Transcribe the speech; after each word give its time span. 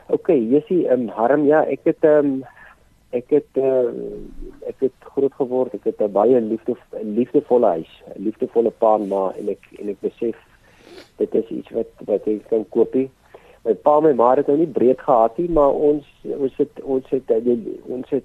OK, 0.08 0.28
Jessie, 0.28 0.86
ehm 0.88 1.08
um, 1.08 1.08
Harm, 1.08 1.44
ja, 1.46 1.64
ek 1.64 1.84
het 1.84 2.04
ehm 2.04 2.26
um, 2.26 2.44
ek 3.12 3.28
het 3.28 3.60
uh, 3.60 3.92
ek 4.68 4.88
het 4.88 5.08
groot 5.14 5.32
geword. 5.36 5.74
Ek 5.74 5.84
het 5.84 6.00
'n 6.00 6.12
baie 6.12 6.40
liefde 6.40 6.76
liefdevolle 7.02 7.66
huis, 7.66 7.92
'n 8.16 8.22
liefdevolle 8.22 8.70
pa 8.70 8.94
en 8.96 9.08
ma 9.08 9.32
en 9.38 9.48
ek 9.48 9.60
en 9.80 9.88
ek 9.88 10.00
besef 10.00 10.36
dit 11.16 11.34
is 11.34 11.48
iets 11.48 11.70
wat 11.70 11.90
wat 12.06 12.26
ek 12.26 12.48
kan 12.48 12.64
kopie. 12.68 13.10
My 13.64 13.74
pa 13.74 13.96
en 13.96 14.02
my 14.02 14.12
ma 14.12 14.34
het 14.34 14.46
nou 14.46 14.58
nie 14.58 14.66
breed 14.66 15.00
gehad 15.00 15.38
nie, 15.38 15.48
maar 15.48 15.72
ons 15.72 16.04
ons 16.24 16.56
het 16.56 16.82
ons 16.82 17.04
het 17.10 17.30
ons 17.86 18.10
het 18.10 18.24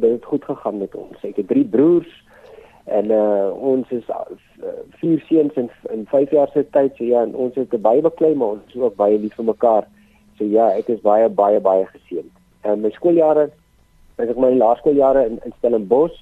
dit 0.00 0.10
het 0.10 0.24
goed 0.24 0.44
gegaan 0.44 0.78
met 0.78 0.94
ons. 0.94 1.22
Ek 1.26 1.36
het 1.36 1.48
drie 1.48 1.64
broers 1.64 2.10
en 2.84 3.10
uh 3.12 3.50
ons 3.52 3.90
is 3.92 4.06
uh, 4.08 4.24
vier 5.00 5.20
seuns 5.28 5.54
in 5.60 5.70
in 5.92 6.06
5 6.06 6.30
jaar 6.30 6.50
se 6.52 6.64
tyd. 6.70 6.96
So 6.96 7.04
ja, 7.04 7.22
en 7.22 7.34
ons 7.34 7.54
het 7.54 7.74
'n 7.74 7.80
baie 7.80 8.02
beklei 8.02 8.34
maar 8.34 8.56
ons 8.56 8.74
is 8.74 8.80
ook 8.80 8.96
baie 8.96 9.18
lief 9.18 9.34
vir 9.34 9.44
mekaar. 9.44 9.88
So 10.38 10.44
ja, 10.44 10.70
ek 10.70 10.88
is 10.88 11.00
baie 11.00 11.28
baie 11.28 11.60
baie 11.60 11.86
geseënd. 11.86 12.32
En 12.60 12.80
my 12.80 12.90
skooljare, 12.90 13.50
as 14.16 14.28
ek 14.28 14.36
my 14.36 14.54
laerskooljare 14.54 15.26
in 15.26 15.38
in 15.44 15.52
Stellenbosch 15.58 16.18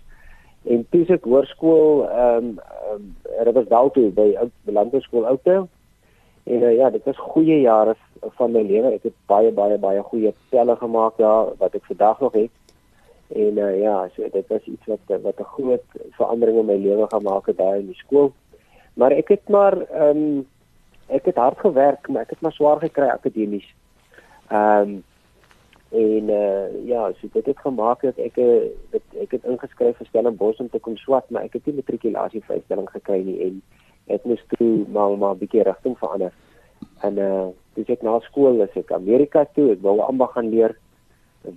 en 0.64 0.86
ek 0.90 1.24
hoërskool 1.24 2.08
ehm 2.08 2.44
um, 2.44 2.58
um, 2.92 3.16
er 3.38 3.52
was 3.52 3.68
daar 3.68 3.90
toe 3.90 4.10
by 4.10 4.34
landbouskool 4.64 5.26
Oudtshoorn. 5.26 5.68
En 6.46 6.62
uh, 6.62 6.76
ja, 6.76 6.90
dit 6.90 7.04
was 7.04 7.18
goeie 7.18 7.60
jare 7.60 7.96
van 8.20 8.52
my 8.52 8.62
lewe. 8.62 8.92
Ek 8.94 9.02
het 9.02 9.14
baie 9.26 9.50
baie 9.52 9.78
baie 9.78 10.02
goeie 10.02 10.34
telle 10.50 10.76
gemaak 10.76 11.18
ja, 11.18 11.32
wat 11.58 11.74
ek 11.74 11.84
vandag 11.84 12.20
nog 12.20 12.32
het. 12.32 12.50
En 13.28 13.58
uh, 13.58 13.80
ja, 13.80 14.08
so 14.14 14.28
dit 14.32 14.46
was 14.46 14.62
iets 14.64 14.86
wat 14.86 15.20
wat 15.22 15.40
'n 15.40 15.52
groot 15.56 15.84
verandering 16.10 16.58
in 16.58 16.66
my 16.66 16.76
lewe 16.76 17.06
gemaak 17.08 17.46
het 17.46 17.56
daar 17.56 17.78
in 17.78 17.86
die 17.86 18.02
skool. 18.04 18.32
Maar 18.94 19.10
ek 19.10 19.28
het 19.28 19.48
maar 19.48 19.80
ehm 19.80 20.16
um, 20.16 20.46
ek 21.06 21.24
het 21.24 21.36
hard 21.36 21.58
gewerk, 21.58 22.08
maar 22.08 22.22
ek 22.22 22.30
het 22.30 22.40
maar 22.40 22.52
swaar 22.52 22.80
gekry 22.80 23.08
akademies. 23.08 23.74
Ehm 24.48 24.80
um, 24.80 25.04
en 25.90 26.28
uh, 26.28 26.86
ja, 26.86 27.12
so 27.20 27.28
dit 27.32 27.46
het 27.46 27.58
gemaak 27.58 28.00
dat 28.00 28.16
ek 28.18 28.34
dit 28.90 29.02
ek 29.20 29.30
het 29.30 29.44
ingeskryf 29.44 29.96
vir 29.96 30.06
Stellenbosch 30.06 30.60
om 30.60 30.70
te 30.70 30.78
kom 30.78 30.96
swat, 30.96 31.30
maar 31.30 31.46
ek 31.46 31.52
het 31.52 31.66
nie 31.66 31.74
matrikulasie 31.74 32.42
vrystelling 32.44 32.90
gekry 32.90 33.22
nie 33.22 33.38
en 33.46 33.62
ek 34.06 34.24
moes 34.24 34.42
toe 34.56 34.84
maar 34.88 35.18
maar 35.18 35.34
'n 35.34 35.38
bietjie 35.38 35.62
rigting 35.62 35.98
verander. 35.98 36.32
En 37.02 37.18
uh 37.18 37.46
dis 37.74 37.88
ek 37.88 38.02
na 38.02 38.18
skool, 38.20 38.62
as 38.62 38.76
ek 38.76 38.92
Amerika 38.92 39.44
toe, 39.54 39.70
ek 39.72 39.82
wou 39.82 40.00
ambag 40.00 40.32
gaan 40.32 40.50
leer 40.50 40.76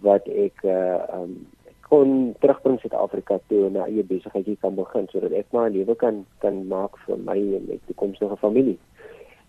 wat 0.02 0.28
ek 0.28 0.64
uh 0.64 1.00
um 1.14 1.48
kon 1.90 2.36
terugbring 2.40 2.80
Suid-Afrika 2.80 3.40
toe 3.48 3.66
en 3.66 3.78
'n 3.78 3.86
eie 3.88 4.04
besigheidjie 4.04 4.58
kan 4.62 4.76
begin 4.76 5.08
sodat 5.12 5.32
ek 5.32 5.46
maar 5.52 5.70
'n 5.70 5.74
lewe 5.74 5.96
kan 5.96 6.26
kan 6.40 6.68
maak 6.68 6.98
vir 7.06 7.18
my 7.18 7.38
en 7.58 7.66
my 7.68 7.80
toekomstige 7.88 8.38
familie. 8.38 8.78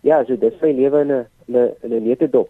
Ja, 0.03 0.25
so 0.25 0.37
dis 0.37 0.61
my 0.63 0.73
lewe 0.73 1.01
in 1.01 1.13
'n 1.13 1.75
in 1.83 1.93
'n 1.93 2.05
nette 2.05 2.31
dop. 2.31 2.49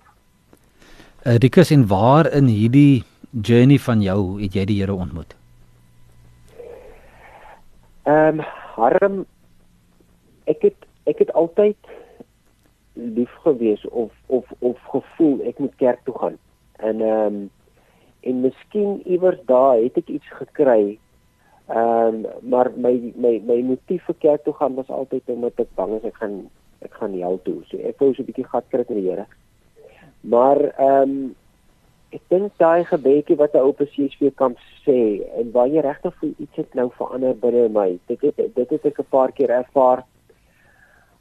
Uh, 1.26 1.36
Rikus 1.36 1.70
en 1.70 1.86
waar 1.86 2.32
in 2.32 2.46
hierdie 2.46 3.04
journey 3.42 3.78
van 3.78 4.00
jou 4.02 4.40
het 4.42 4.54
jy 4.54 4.64
die 4.64 4.80
Here 4.80 4.94
ontmoet? 4.94 5.36
Ehm 8.04 8.40
um, 8.40 8.44
Harm 8.74 9.26
ek 10.44 10.62
het 10.62 10.86
ek 11.04 11.18
het 11.18 11.32
altyd 11.32 11.76
lief 12.92 13.30
gewees 13.44 13.88
of 13.88 14.12
of 14.26 14.44
of 14.58 14.78
gevoel 14.92 15.40
ek 15.44 15.58
moet 15.58 15.74
kerk 15.76 16.00
toe 16.04 16.18
gaan. 16.18 16.38
En 16.78 17.00
ehm 17.00 17.34
um, 17.34 17.50
en 18.20 18.40
miskien 18.40 19.00
iewers 19.08 19.40
daar 19.48 19.78
het 19.80 19.96
ek 19.96 20.08
iets 20.08 20.28
gekry. 20.38 20.98
Ehm 21.70 22.24
um, 22.24 22.48
maar 22.52 22.70
my 22.76 23.12
my 23.14 23.40
my 23.46 23.60
motief 23.62 24.04
vir 24.04 24.16
kerk 24.18 24.44
toe 24.44 24.54
gaan 24.58 24.74
was 24.74 24.88
altyd 24.90 25.28
omdat 25.34 25.60
ek 25.62 25.74
bang 25.74 25.92
is 25.96 26.06
ek 26.08 26.16
gaan 26.22 26.38
ek 26.82 26.94
gaan 27.00 27.14
hel 27.14 27.38
toe. 27.44 27.60
So 27.68 27.78
ek 27.78 28.00
wou 28.02 28.12
so 28.14 28.22
'n 28.22 28.26
bietjie 28.26 28.48
gat 28.52 28.66
kry 28.68 28.84
met 28.88 28.96
die 28.98 29.08
Here. 29.08 29.26
Maar 30.20 30.60
ehm 30.64 31.02
um, 31.02 31.34
ek 32.12 32.22
dink 32.28 32.52
daai 32.58 32.84
gebedjie 32.84 33.36
wat 33.36 33.54
'n 33.54 33.62
ou 33.64 33.72
'n 33.72 33.86
CSV 33.94 34.32
kamp 34.34 34.58
sê 34.84 35.22
en 35.38 35.52
waar 35.52 35.68
jy 35.68 35.80
regtig 35.80 36.14
voel 36.20 36.34
iets 36.38 36.56
het 36.56 36.74
nou 36.74 36.90
verander 36.98 37.34
binne 37.34 37.68
my. 37.68 37.98
Dit 38.06 38.20
het 38.20 38.36
dit 38.54 38.70
het 38.70 38.86
ek 38.86 38.98
'n 39.00 39.10
paar 39.10 39.32
keer 39.32 39.50
ervaar. 39.50 40.04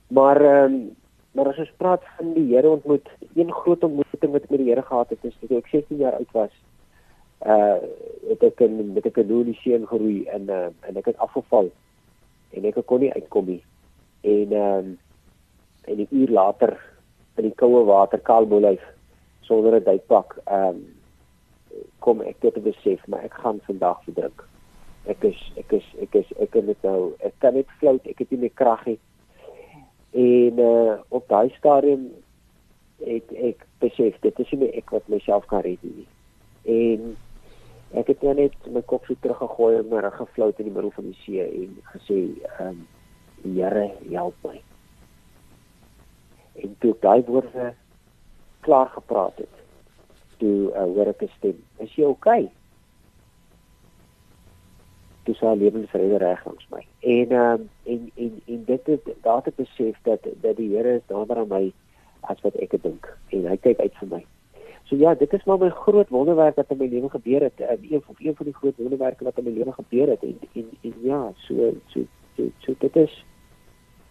Maar 0.08 0.42
ehm 0.42 0.74
um, 0.74 0.96
maar 1.32 1.48
as 1.48 1.58
ons 1.58 1.78
praat 1.78 2.04
van 2.18 2.34
die 2.34 2.56
Here 2.56 2.70
ontmoet, 2.70 3.08
een 3.36 3.52
groot 3.52 3.84
ontmoeting 3.84 4.32
wat 4.32 4.44
ek 4.44 4.50
met 4.50 4.60
die 4.60 4.70
Here 4.70 4.82
gehad 4.82 5.10
het, 5.10 5.24
is 5.24 5.38
toe 5.40 5.58
ek 5.58 5.68
16 5.68 5.98
jaar 5.98 6.18
oud 6.18 6.32
was 6.32 6.52
uh 7.46 7.78
het 8.30 8.44
ek 8.44 8.60
in 8.60 8.94
met 8.94 9.06
'n 9.06 9.12
kanoniseen 9.12 9.88
geroei 9.88 10.26
en 10.26 10.50
uh 10.50 10.70
en 10.88 10.98
ek 10.98 11.06
het 11.06 11.18
afgeval 11.18 11.72
en 12.50 12.66
ek 12.66 12.82
kon 12.86 13.00
nie 13.00 13.14
uitkom 13.14 13.46
nie. 13.46 13.64
En 14.22 14.52
ehm 14.52 14.78
um, 14.78 14.98
en 15.86 15.98
'n 15.98 16.08
uur 16.10 16.30
later 16.30 16.78
in 17.36 17.44
die 17.44 17.56
koue 17.56 17.84
water 17.86 18.20
kaalbolyf 18.20 18.84
sonder 19.42 19.76
'n 19.76 19.84
duikpak 19.84 20.38
ehm 20.46 20.68
um, 20.68 20.88
kom 22.00 22.22
ek 22.22 22.40
tot 22.40 22.58
'n 22.58 22.64
besef 22.64 23.08
maar 23.08 23.24
ek 23.24 23.34
gaan 23.34 23.60
vandag 23.68 24.04
verdrink. 24.04 24.48
Ek 25.06 25.24
is 25.24 25.52
ek 25.56 25.72
is 25.72 25.88
ek 26.02 26.16
is 26.16 26.32
ek 26.38 26.52
kan 26.52 26.66
dit 26.66 26.82
nou 26.84 27.14
ek 27.20 27.34
kan 27.38 27.54
net 27.54 27.70
float, 27.80 28.08
ek 28.08 28.20
het 28.20 28.32
nie 28.32 28.40
meer 28.40 28.56
krag 28.62 28.86
nie. 28.86 29.00
En 30.12 30.60
uh 30.60 30.98
op 31.10 31.28
daai 31.28 31.50
stadium 31.58 32.12
ek 33.06 33.32
ek 33.32 33.66
besef 33.80 34.20
dit 34.22 34.40
is 34.40 34.52
nie 34.52 34.72
ek 34.72 34.92
wat 34.92 35.08
myself 35.08 35.46
kan 35.46 35.62
red 35.62 35.84
nie. 35.84 36.08
En 36.64 37.18
ek 37.98 38.08
het 38.08 38.22
net 38.22 38.70
my 38.70 38.82
kop 38.86 39.06
so 39.06 39.18
teruggegooi 39.22 39.80
en 39.80 39.90
my 39.90 40.02
rug 40.06 40.18
geflout 40.22 40.60
in 40.60 40.70
die 40.70 40.74
middel 40.74 40.94
van 40.94 41.10
die 41.10 41.18
see 41.24 41.42
en 41.46 41.78
gesê 41.94 42.22
ehm 42.60 42.68
um, 42.68 42.88
Here 43.40 43.86
help 44.12 44.36
my. 44.44 44.58
En 46.60 46.76
toe 46.84 46.96
daai 47.00 47.24
woorde 47.24 47.74
klaar 48.60 48.90
gepraat 48.92 49.38
het, 49.38 49.62
toe 50.38 50.72
uh, 50.74 50.84
hoor 50.84 51.08
ek 51.14 51.24
'n 51.24 51.32
stem. 51.38 51.64
Is 51.78 51.96
jy 51.96 52.04
oukei? 52.04 52.44
Okay? 52.44 52.52
Dis 55.24 55.40
sy 55.40 55.54
lewensredder 55.56 56.20
reg 56.20 56.46
langs 56.46 56.68
my. 56.70 56.84
En 57.00 57.32
ehm 57.32 57.62
um, 57.62 57.70
en 57.84 58.12
en 58.16 58.42
en 58.46 58.64
dit 58.66 58.86
het 58.86 59.14
daar 59.22 59.42
te 59.44 59.54
besef 59.56 59.96
dat 60.04 60.28
dat 60.42 60.58
die 60.58 60.76
Here 60.76 60.96
is 60.96 61.08
nader 61.08 61.38
aan 61.38 61.48
my 61.48 61.72
as 62.22 62.42
wat 62.42 62.56
ek 62.56 62.76
dink 62.84 63.08
en 63.30 63.48
hy 63.48 63.58
kyk 63.58 63.80
uit 63.80 63.96
vir 64.02 64.08
my. 64.08 64.26
So 64.90 64.98
ja, 64.98 65.14
dit 65.14 65.34
is 65.34 65.44
maar 65.46 65.60
my 65.62 65.70
groot 65.70 66.10
wonderwerk 66.10 66.56
wat 66.56 66.72
in 66.74 66.78
my 66.78 66.88
lewe 66.90 67.10
gebeur 67.10 67.44
het. 67.46 67.60
Uh, 67.62 67.92
een 67.92 68.02
van 68.06 68.16
een 68.18 68.36
van 68.36 68.46
die 68.46 68.54
groot 68.54 68.78
wonderwerke 68.78 69.24
wat 69.24 69.38
in 69.38 69.44
my 69.44 69.52
lewe 69.54 69.74
gebeur 69.74 70.10
het 70.10 70.24
en 70.24 70.38
en, 70.54 70.70
en 70.82 70.94
ja, 71.02 71.20
so 71.46 71.74
so 71.94 72.06
so, 72.36 72.50
so 72.58 72.74
dit 72.80 72.96
is 72.96 73.14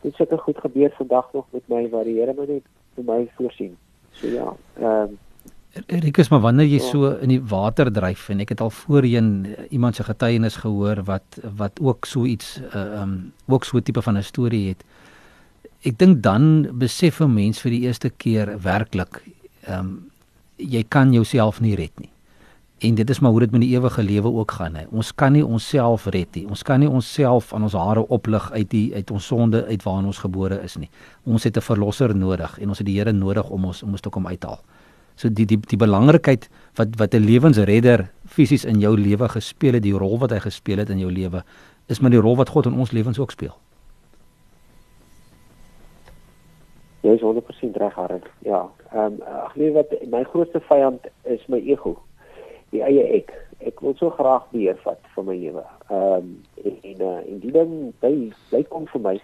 dit 0.03 0.11
het 0.11 0.15
seker 0.15 0.39
goed 0.39 0.59
gebeur 0.59 0.93
vandag 0.97 1.33
nog 1.33 1.47
met 1.51 1.67
my 1.67 1.89
waar 1.91 2.05
die 2.05 2.21
Here 2.21 2.35
my 2.37 2.47
net 2.47 2.69
vir 2.95 3.05
my 3.05 3.25
voorsien. 3.35 3.75
So 4.13 4.31
ja, 4.31 4.55
ehm 4.79 5.11
um, 5.11 5.19
Rikus 5.87 6.29
maar 6.29 6.41
wanneer 6.41 6.67
jy 6.67 6.79
ja. 6.79 6.91
so 6.91 7.11
in 7.23 7.29
die 7.29 7.43
water 7.43 7.91
dryf 7.93 8.29
en 8.33 8.41
ek 8.41 8.55
het 8.55 8.63
al 8.65 8.71
voorheen 8.71 9.47
eh, 9.47 9.67
iemand 9.75 9.99
se 9.99 10.05
getuienis 10.07 10.57
gehoor 10.63 11.03
wat 11.05 11.39
wat 11.59 11.81
ook 11.83 12.07
so 12.07 12.25
iets 12.25 12.61
eh, 12.61 12.81
ehm 12.81 12.95
uh, 12.95 13.03
um, 13.03 13.33
ook 13.47 13.65
so 13.65 13.77
'n 13.77 13.83
tipe 13.83 14.03
van 14.03 14.17
'n 14.17 14.23
storie 14.23 14.69
het. 14.69 14.85
Ek 15.83 15.99
dink 15.99 16.23
dan 16.23 16.71
besef 16.79 17.21
'n 17.21 17.35
mens 17.35 17.61
vir 17.61 17.71
die 17.71 17.81
eerste 17.81 18.11
keer 18.11 18.63
werklik 18.63 19.23
ehm 19.67 19.79
um, 19.79 20.08
jy 20.59 20.85
kan 20.89 21.13
jouself 21.13 21.61
nie 21.61 21.75
red 21.79 21.95
nie. 22.01 22.11
En 22.79 22.95
dit 22.95 23.11
is 23.11 23.19
maar 23.19 23.31
hoe 23.31 23.41
dit 23.41 23.51
met 23.51 23.61
die 23.61 23.73
ewige 23.75 24.03
lewe 24.03 24.31
ook 24.33 24.53
gaan 24.55 24.75
hè. 24.79 24.85
Ons 24.95 25.11
kan 25.15 25.33
nie 25.35 25.43
onsself 25.47 26.07
red 26.07 26.35
nie. 26.35 26.45
Ons 26.47 26.63
kan 26.63 26.79
nie 26.79 26.89
onsself 26.89 27.53
aan 27.55 27.67
ons 27.67 27.75
hare 27.75 28.05
oplig 28.07 28.51
uit 28.53 28.71
die 28.71 28.95
uit 28.95 29.11
ons 29.11 29.27
sonde 29.27 29.65
uit 29.67 29.83
waarin 29.83 30.07
ons 30.07 30.21
gebore 30.23 30.61
is 30.63 30.77
nie. 30.79 30.91
Ons 31.27 31.45
het 31.45 31.57
'n 31.57 31.61
verlosser 31.61 32.15
nodig 32.17 32.59
en 32.59 32.69
ons 32.69 32.79
het 32.79 32.87
die 32.87 32.99
Here 32.99 33.13
nodig 33.13 33.51
om 33.51 33.65
ons 33.65 33.83
om 33.83 33.91
ons 33.91 34.01
te 34.01 34.09
kom 34.11 34.27
uithaal. 34.27 34.61
So 35.17 35.29
die 35.29 35.47
die 35.47 35.59
die 35.59 35.77
belangrikheid 35.79 36.49
wat 36.75 36.89
wat 36.97 37.15
'n 37.15 37.25
lewensredder 37.25 38.11
fisies 38.27 38.65
in 38.65 38.79
jou 38.81 38.97
lewe 38.97 39.29
gespeel 39.29 39.73
het, 39.73 39.83
die 39.83 39.99
rol 39.99 40.19
wat 40.19 40.31
hy 40.31 40.39
gespeel 40.39 40.79
het 40.79 40.91
in 40.91 40.99
jou 40.99 41.11
lewe, 41.11 41.45
is 41.89 42.01
maar 42.01 42.11
die 42.11 42.21
rol 42.21 42.37
wat 42.37 42.49
God 42.49 42.67
in 42.67 42.75
ons 42.75 42.91
lewens 42.91 43.19
ook 43.19 43.31
speel. 43.31 43.57
Jy 47.01 47.15
is 47.15 47.23
100% 47.23 47.77
reg, 47.79 47.95
Harold. 47.95 48.27
Ja. 48.47 48.67
Ehm 48.93 49.19
um, 49.19 49.23
ag 49.23 49.55
nee, 49.57 49.73
wat 49.73 49.93
my 50.11 50.25
grootste 50.25 50.61
vyand 50.61 51.07
is 51.23 51.45
my 51.47 51.59
ego 51.59 51.99
die 52.75 52.83
eie 52.85 53.05
ek. 53.19 53.33
Ek 53.67 53.81
wil 53.83 53.97
so 53.99 54.13
graag 54.15 54.47
beheer 54.53 54.79
vat 54.85 55.01
van 55.15 55.27
my 55.29 55.37
lewe. 55.39 55.65
Ehm 55.89 56.15
um, 56.19 56.31
en 56.65 56.79
en, 56.83 57.01
uh, 57.01 57.19
en 57.25 57.43
die 57.43 57.53
ding 57.55 57.75
by 58.03 58.13
bly 58.51 58.63
kom 58.71 58.87
vir 58.93 59.05
my. 59.05 59.17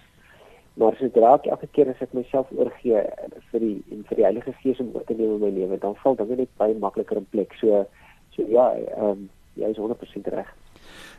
Maar 0.81 0.97
sodra 0.99 1.35
ek 1.37 1.47
elke 1.53 1.69
keer 1.71 1.91
as 1.91 2.01
ek 2.03 2.13
myself 2.17 2.49
oorgee 2.55 3.03
vir 3.51 3.63
die 3.63 3.77
en 3.95 4.03
vir 4.09 4.19
die 4.19 4.27
Heilige 4.27 4.55
Gees 4.61 4.81
om 4.83 4.91
oor 4.95 5.05
te 5.07 5.15
neem 5.15 5.37
in 5.37 5.43
my 5.45 5.51
lewe, 5.55 5.79
dan 5.79 5.95
val 6.01 6.17
dinge 6.19 6.41
net 6.41 6.51
baie 6.59 6.75
makliker 6.79 7.21
in 7.21 7.27
plek. 7.31 7.55
So 7.61 7.85
so 8.35 8.47
ja, 8.51 8.71
ehm 8.75 9.11
um, 9.11 9.25
jy 9.55 9.71
is 9.71 9.79
100% 9.79 10.31
reg. 10.33 10.49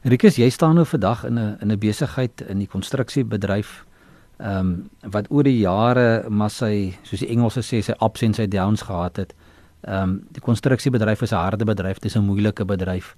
Rikus, 0.05 0.37
jy 0.37 0.51
staan 0.53 0.77
nou 0.77 0.85
vandag 0.85 1.25
in 1.25 1.39
'n 1.39 1.59
in 1.63 1.73
'n 1.73 1.79
besigheid 1.79 2.41
in 2.49 2.59
die 2.59 2.69
konstruksiebedryf 2.69 3.87
ehm 4.37 4.59
um, 4.59 5.11
wat 5.11 5.31
oor 5.31 5.43
die 5.43 5.59
jare 5.59 6.29
maar 6.29 6.51
sy 6.51 6.93
soos 7.03 7.23
die 7.25 7.31
Engelse 7.33 7.63
sê 7.65 7.81
sy 7.81 7.95
ups 8.05 8.23
en 8.23 8.35
sy 8.37 8.47
downs 8.47 8.83
gehad 8.83 9.17
het. 9.17 9.35
Ehm 9.81 10.03
um, 10.03 10.19
die 10.31 10.43
konstruksiebedryf 10.45 11.23
is 11.23 11.33
'n 11.33 11.41
harde 11.41 11.65
bedryf, 11.65 11.99
dit 11.99 12.11
is 12.11 12.17
'n 12.17 12.25
moeilike 12.25 12.65
bedryf. 12.65 13.17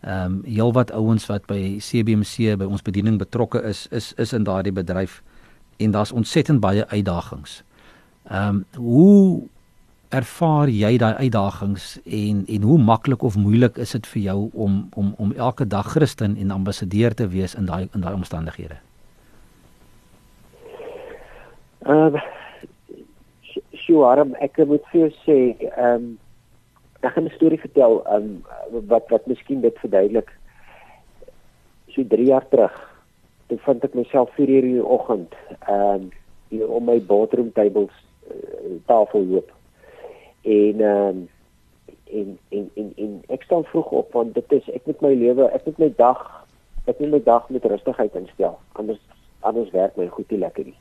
Ehm 0.00 0.24
um, 0.24 0.42
heelwat 0.44 0.92
ouens 0.92 1.26
wat 1.26 1.46
by 1.46 1.78
CBMC 1.78 2.56
by 2.58 2.64
ons 2.64 2.82
bediening 2.82 3.18
betrokke 3.18 3.62
is, 3.62 3.86
is 3.90 4.12
is 4.16 4.32
in 4.32 4.44
daardie 4.44 4.72
bedryf 4.72 5.22
en 5.76 5.90
daar's 5.90 6.12
ontsettend 6.12 6.60
baie 6.60 6.86
uitdagings. 6.86 7.62
Ehm 8.28 8.48
um, 8.48 8.64
hoe 8.76 9.42
ervaar 10.08 10.68
jy 10.68 10.96
daai 10.98 11.14
uitdagings 11.14 11.98
en 12.04 12.46
en 12.46 12.62
hoe 12.62 12.78
maklik 12.78 13.22
of 13.22 13.36
moeilik 13.36 13.76
is 13.78 13.90
dit 13.90 14.06
vir 14.06 14.22
jou 14.22 14.50
om 14.52 14.88
om 14.94 15.14
om 15.18 15.32
elke 15.32 15.66
dag 15.66 15.86
Christen 15.86 16.36
en 16.36 16.50
ambassadeur 16.50 17.14
te 17.14 17.28
wees 17.28 17.54
in 17.54 17.66
daai 17.66 17.88
in 17.94 18.00
daai 18.00 18.14
omstandighede? 18.14 18.76
Ehm 21.90 22.14
uh, 22.14 22.22
so 23.82 24.04
arm 24.06 24.34
ek 24.46 24.60
moet 24.70 24.84
vir 24.92 25.00
jou 25.00 25.10
sê 25.24 25.38
ehm 25.70 25.94
um, 25.94 26.04
ek 27.00 27.16
gaan 27.16 27.26
'n 27.26 27.34
storie 27.34 27.58
vertel 27.58 27.98
um, 28.14 28.28
wat 28.92 29.08
wat 29.10 29.26
miskien 29.26 29.60
dit 29.64 29.78
verduidelik. 29.82 30.30
So 31.94 32.04
3 32.12 32.26
jaar 32.28 32.46
terug 32.48 32.76
toe 33.48 33.58
vind 33.64 33.84
ek 33.84 33.96
myself 33.98 34.30
4 34.36 34.48
uur 34.48 34.68
in 34.68 34.76
die 34.78 34.86
oggend 34.96 35.34
ehm 35.66 35.94
um, 35.94 36.04
hier 36.50 36.70
om 36.70 36.84
my 36.84 36.98
bathroom 37.10 37.50
tables 37.58 37.96
uh, 38.30 38.78
tafel 38.86 39.26
loop. 39.32 39.50
En 40.42 40.80
ehm 40.80 41.08
um, 41.08 41.28
en, 42.12 42.38
en 42.48 42.70
en 42.74 42.92
en 42.96 43.22
ek 43.28 43.42
staan 43.42 43.64
vroeg 43.64 43.90
op 44.02 44.12
want 44.12 44.34
dit 44.34 44.52
is 44.52 44.70
ek 44.74 44.86
moet 44.86 45.00
my 45.00 45.14
lewe 45.14 45.48
ek 45.50 45.66
moet 45.66 45.82
my 45.86 45.90
dag 45.96 46.22
ek 46.86 46.98
moet 46.98 47.10
my 47.16 47.22
dag 47.32 47.50
met 47.50 47.64
rustigheid 47.64 48.14
instel 48.22 48.58
anders 48.72 49.02
anders 49.40 49.70
werk 49.74 49.96
my 49.96 50.08
goed 50.14 50.30
nie 50.30 50.42
lekker 50.44 50.70
nie 50.70 50.78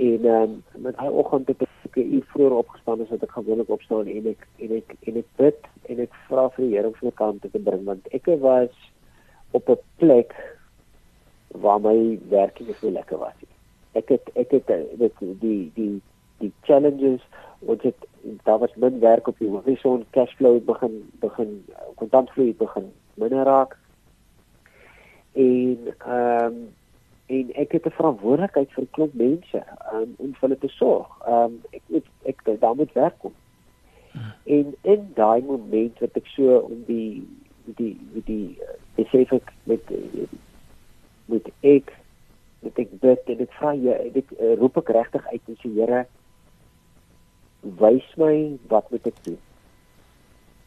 en 0.00 0.24
um, 0.24 0.52
met 0.84 0.96
daai 0.96 1.10
oggend 1.22 1.48
het 1.52 1.66
ek 1.66 1.96
uur 2.00 2.24
vroeër 2.32 2.56
opgestaan 2.62 3.02
as 3.04 3.10
wat 3.12 3.24
ek 3.26 3.34
gewoonlik 3.36 3.72
opstaan 3.76 4.08
en 4.08 4.30
ek 4.32 4.46
en 4.64 4.72
ek 4.78 4.94
en 5.10 5.18
ek 5.20 5.28
bid 5.40 5.68
en 5.92 6.00
ek 6.06 6.14
vra 6.28 6.46
vir 6.54 6.64
die 6.64 6.70
Here 6.76 6.88
om 6.88 6.96
my 7.02 7.12
kant 7.18 7.44
te 7.44 7.62
bring 7.68 7.84
want 7.88 8.08
ek 8.16 8.30
was 8.44 8.72
op 9.58 9.68
'n 9.68 9.82
plek 10.02 10.32
waar 11.64 11.80
my 11.80 12.18
werk 12.30 12.60
nie 12.60 12.74
so 12.80 12.90
lekker 12.90 13.18
was 13.18 13.36
nie. 13.42 13.54
Ek 14.00 14.08
het 14.08 14.30
ek 14.36 14.50
het 14.50 14.66
dit 14.98 15.20
die 15.44 15.70
die 15.74 16.00
die 16.38 16.52
challenges 16.62 17.20
wat 17.60 17.82
dit 17.82 18.08
daar 18.44 18.58
was 18.58 18.74
min 18.76 19.00
werk 19.00 19.28
op 19.28 19.38
die 19.38 19.50
horizon 19.50 20.04
cash 20.16 20.32
flow 20.36 20.60
begin 20.64 21.10
begin 21.20 21.64
kontantvloei 21.94 22.54
begin 22.54 22.92
minder 23.14 23.44
raak 23.44 23.76
en 25.32 25.78
ehm 25.98 26.44
um, 26.46 26.68
en 27.30 27.52
ek 27.62 27.72
het 27.72 27.86
'n 27.86 27.98
verantwoordelikheid 27.98 28.72
vir 28.72 28.82
'n 28.82 28.94
klomp 28.96 29.14
mense 29.14 29.62
um, 29.92 30.14
om 30.16 30.32
vir 30.34 30.48
hulle 30.48 30.58
te 30.58 30.68
sorg. 30.68 31.08
Um 31.26 31.60
ek 31.70 31.82
moet 31.86 32.06
ek 32.22 32.60
daar 32.60 32.74
moet 32.74 32.92
werk 32.92 33.18
kom. 33.18 33.34
Hmm. 34.12 34.32
En 34.44 34.74
in 34.82 35.10
daai 35.14 35.42
moment 35.42 35.98
wat 35.98 36.16
ek 36.16 36.26
so 36.26 36.58
om 36.58 36.82
die 36.86 37.26
die 37.64 37.96
die 38.14 38.22
die 38.24 38.58
besef 38.94 39.32
ek 39.32 39.52
met 39.62 39.82
met 41.26 41.50
ek 41.60 41.92
met 42.60 42.78
ek 42.78 42.96
bid 43.00 43.22
en 43.26 43.44
ek 43.46 43.52
vra 43.58 43.74
jy 43.74 43.94
ek 44.14 44.32
uh, 44.38 44.56
roep 44.60 44.76
ek 44.76 44.88
regtig 44.88 45.26
uit 45.26 45.42
en 45.46 45.60
sê 45.62 45.70
Here 45.76 46.06
wys 47.60 48.16
my 48.16 48.58
wat 48.68 48.90
moet 48.90 49.06
ek 49.06 49.24
doen. 49.24 49.38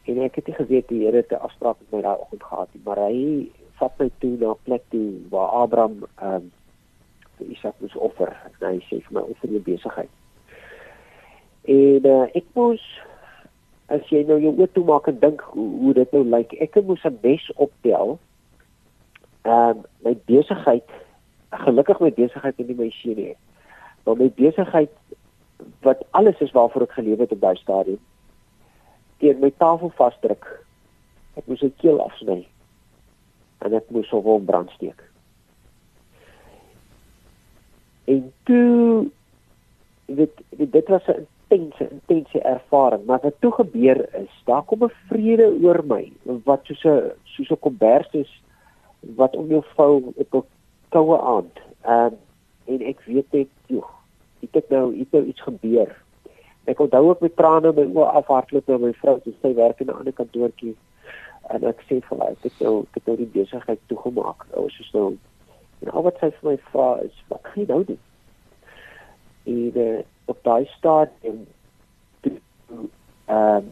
En 0.04 0.22
ek 0.22 0.34
het 0.34 0.46
nie 0.46 0.56
geweet 0.56 0.88
die 0.88 1.04
Here 1.04 1.16
het 1.16 1.32
'n 1.32 1.44
afspraak 1.44 1.76
met 1.80 1.92
my 1.92 2.00
daai 2.00 2.18
oggend 2.18 2.42
gehad 2.42 2.68
nie, 2.74 2.82
maar 2.84 3.00
hy 3.08 3.50
vat 3.78 3.98
my 3.98 4.10
toe 4.18 4.36
na 4.38 4.50
'n 4.52 4.62
plek 4.66 4.82
toe 4.90 5.08
waar 5.30 5.48
Abraham 5.48 6.04
ehm 6.16 6.34
um, 6.34 6.52
vir 7.38 7.46
Isak 7.46 7.74
moes 7.80 7.96
offer. 7.96 8.30
Hy 8.60 8.78
sê 8.88 9.00
vir 9.02 9.12
my 9.16 9.20
offer 9.20 9.50
jou 9.50 9.60
besigheid. 9.60 10.10
En 11.64 12.06
uh, 12.06 12.26
ek 12.34 12.46
moes 12.54 12.84
as 13.92 14.06
jy 14.10 14.22
nou 14.28 14.38
jou 14.40 14.54
oë 14.54 14.70
toe 14.72 14.84
maak 14.84 15.08
en 15.08 15.18
dink 15.20 15.42
hoe, 15.52 15.68
hoe 15.80 15.94
dit 15.94 16.12
nou 16.12 16.22
lyk, 16.24 16.54
ek 16.60 16.78
moes 16.82 17.04
'n 17.04 17.18
mes 17.22 17.50
optel. 17.56 18.18
Ehm 19.44 19.70
um, 19.70 19.84
my 20.04 20.14
besigheid, 20.26 20.88
gelukkig 21.50 22.00
my 22.00 22.10
besigheid 22.10 22.56
het 22.56 22.66
nie 22.66 22.76
my 22.76 22.90
seun 22.90 23.16
nie. 23.16 23.36
Maar 24.04 24.16
my 24.16 24.30
besigheid 24.36 24.90
wat 25.82 26.04
alles 26.10 26.40
is 26.40 26.52
waarvoor 26.52 26.82
ek 26.82 26.98
gelewe 26.98 27.20
het 27.20 27.32
op 27.32 27.40
daai 27.40 27.56
stadium 27.56 28.00
teen 29.18 29.38
my 29.40 29.50
tafel 29.58 29.90
vasdruk. 29.96 30.44
Ek 31.36 31.46
moes 31.46 31.60
sy 31.60 31.70
keel 31.80 32.00
afsny 32.02 32.44
en 33.64 33.74
ek 33.74 33.90
moes 33.94 34.10
hom 34.12 34.26
op 34.36 34.46
brand 34.46 34.70
steek. 34.76 35.02
En 38.04 38.32
toe 38.48 39.10
dit 40.06 40.42
dit 40.50 40.88
was 40.88 41.06
'n 41.08 41.26
intense 41.48 41.88
intense 41.90 42.40
ervaring, 42.40 43.04
maar 43.04 43.20
wat 43.22 43.34
toe 43.40 43.52
gebeur 43.52 44.14
is, 44.14 44.42
daar 44.44 44.62
kom 44.62 44.84
'n 44.84 44.92
vrede 45.08 45.48
oor 45.62 45.84
my 45.86 46.12
wat 46.44 46.60
soos 46.64 46.84
'n 46.84 47.12
soos 47.24 47.50
'n 47.50 47.58
kombers 47.60 48.12
is 48.12 48.42
wat 49.16 49.36
om 49.36 49.46
jou 49.48 49.62
vou 49.74 50.12
op 50.16 50.34
'n 50.34 50.42
koue 50.88 51.20
aand. 51.20 51.58
Ehm 51.82 52.12
um, 52.12 52.16
en 52.64 52.80
ek 52.80 53.00
weet 53.04 53.32
net, 53.32 53.48
joh, 53.66 53.90
dit 54.40 54.54
het 54.54 54.68
nou 54.68 54.94
iets 54.94 55.10
nou 55.10 55.24
iets 55.24 55.42
gebeur. 55.42 56.02
Ek 56.64 56.80
onthou 56.80 57.08
ook 57.08 57.20
met 57.20 57.36
trane 57.36 57.72
my 57.72 57.84
oë 57.84 58.12
afhardloop 58.20 58.66
na 58.66 58.78
my 58.78 58.92
vrou, 58.92 59.20
sy 59.42 59.54
werk 59.54 59.80
in 59.80 59.86
'n 59.86 59.96
ander 59.98 60.12
kantoortjie 60.12 60.76
en 61.52 61.66
ek 61.68 61.84
sê 61.88 62.00
vir 62.08 62.20
haar 62.22 62.36
ek 62.48 62.60
nou 62.60 62.74
ek 62.96 63.06
nou 63.06 63.16
die 63.20 63.30
besigheid 63.36 63.80
toegemaak. 63.92 64.46
Ons 64.60 64.78
is 64.80 64.90
nou 64.96 65.06
en 65.82 65.90
al 65.90 66.06
wat 66.06 66.20
sy 66.20 66.30
vir 66.38 66.50
my 66.50 66.56
vra 66.70 66.88
is 67.04 67.22
wat 67.28 67.44
gaan 67.44 67.62
jy 67.62 67.68
nou 67.68 67.82
doen? 67.90 68.00
En 69.54 69.78
uh, 69.84 70.00
op 70.32 70.40
daai 70.48 70.64
stadium 70.78 71.44
ehm 72.24 72.88
um, 73.36 73.70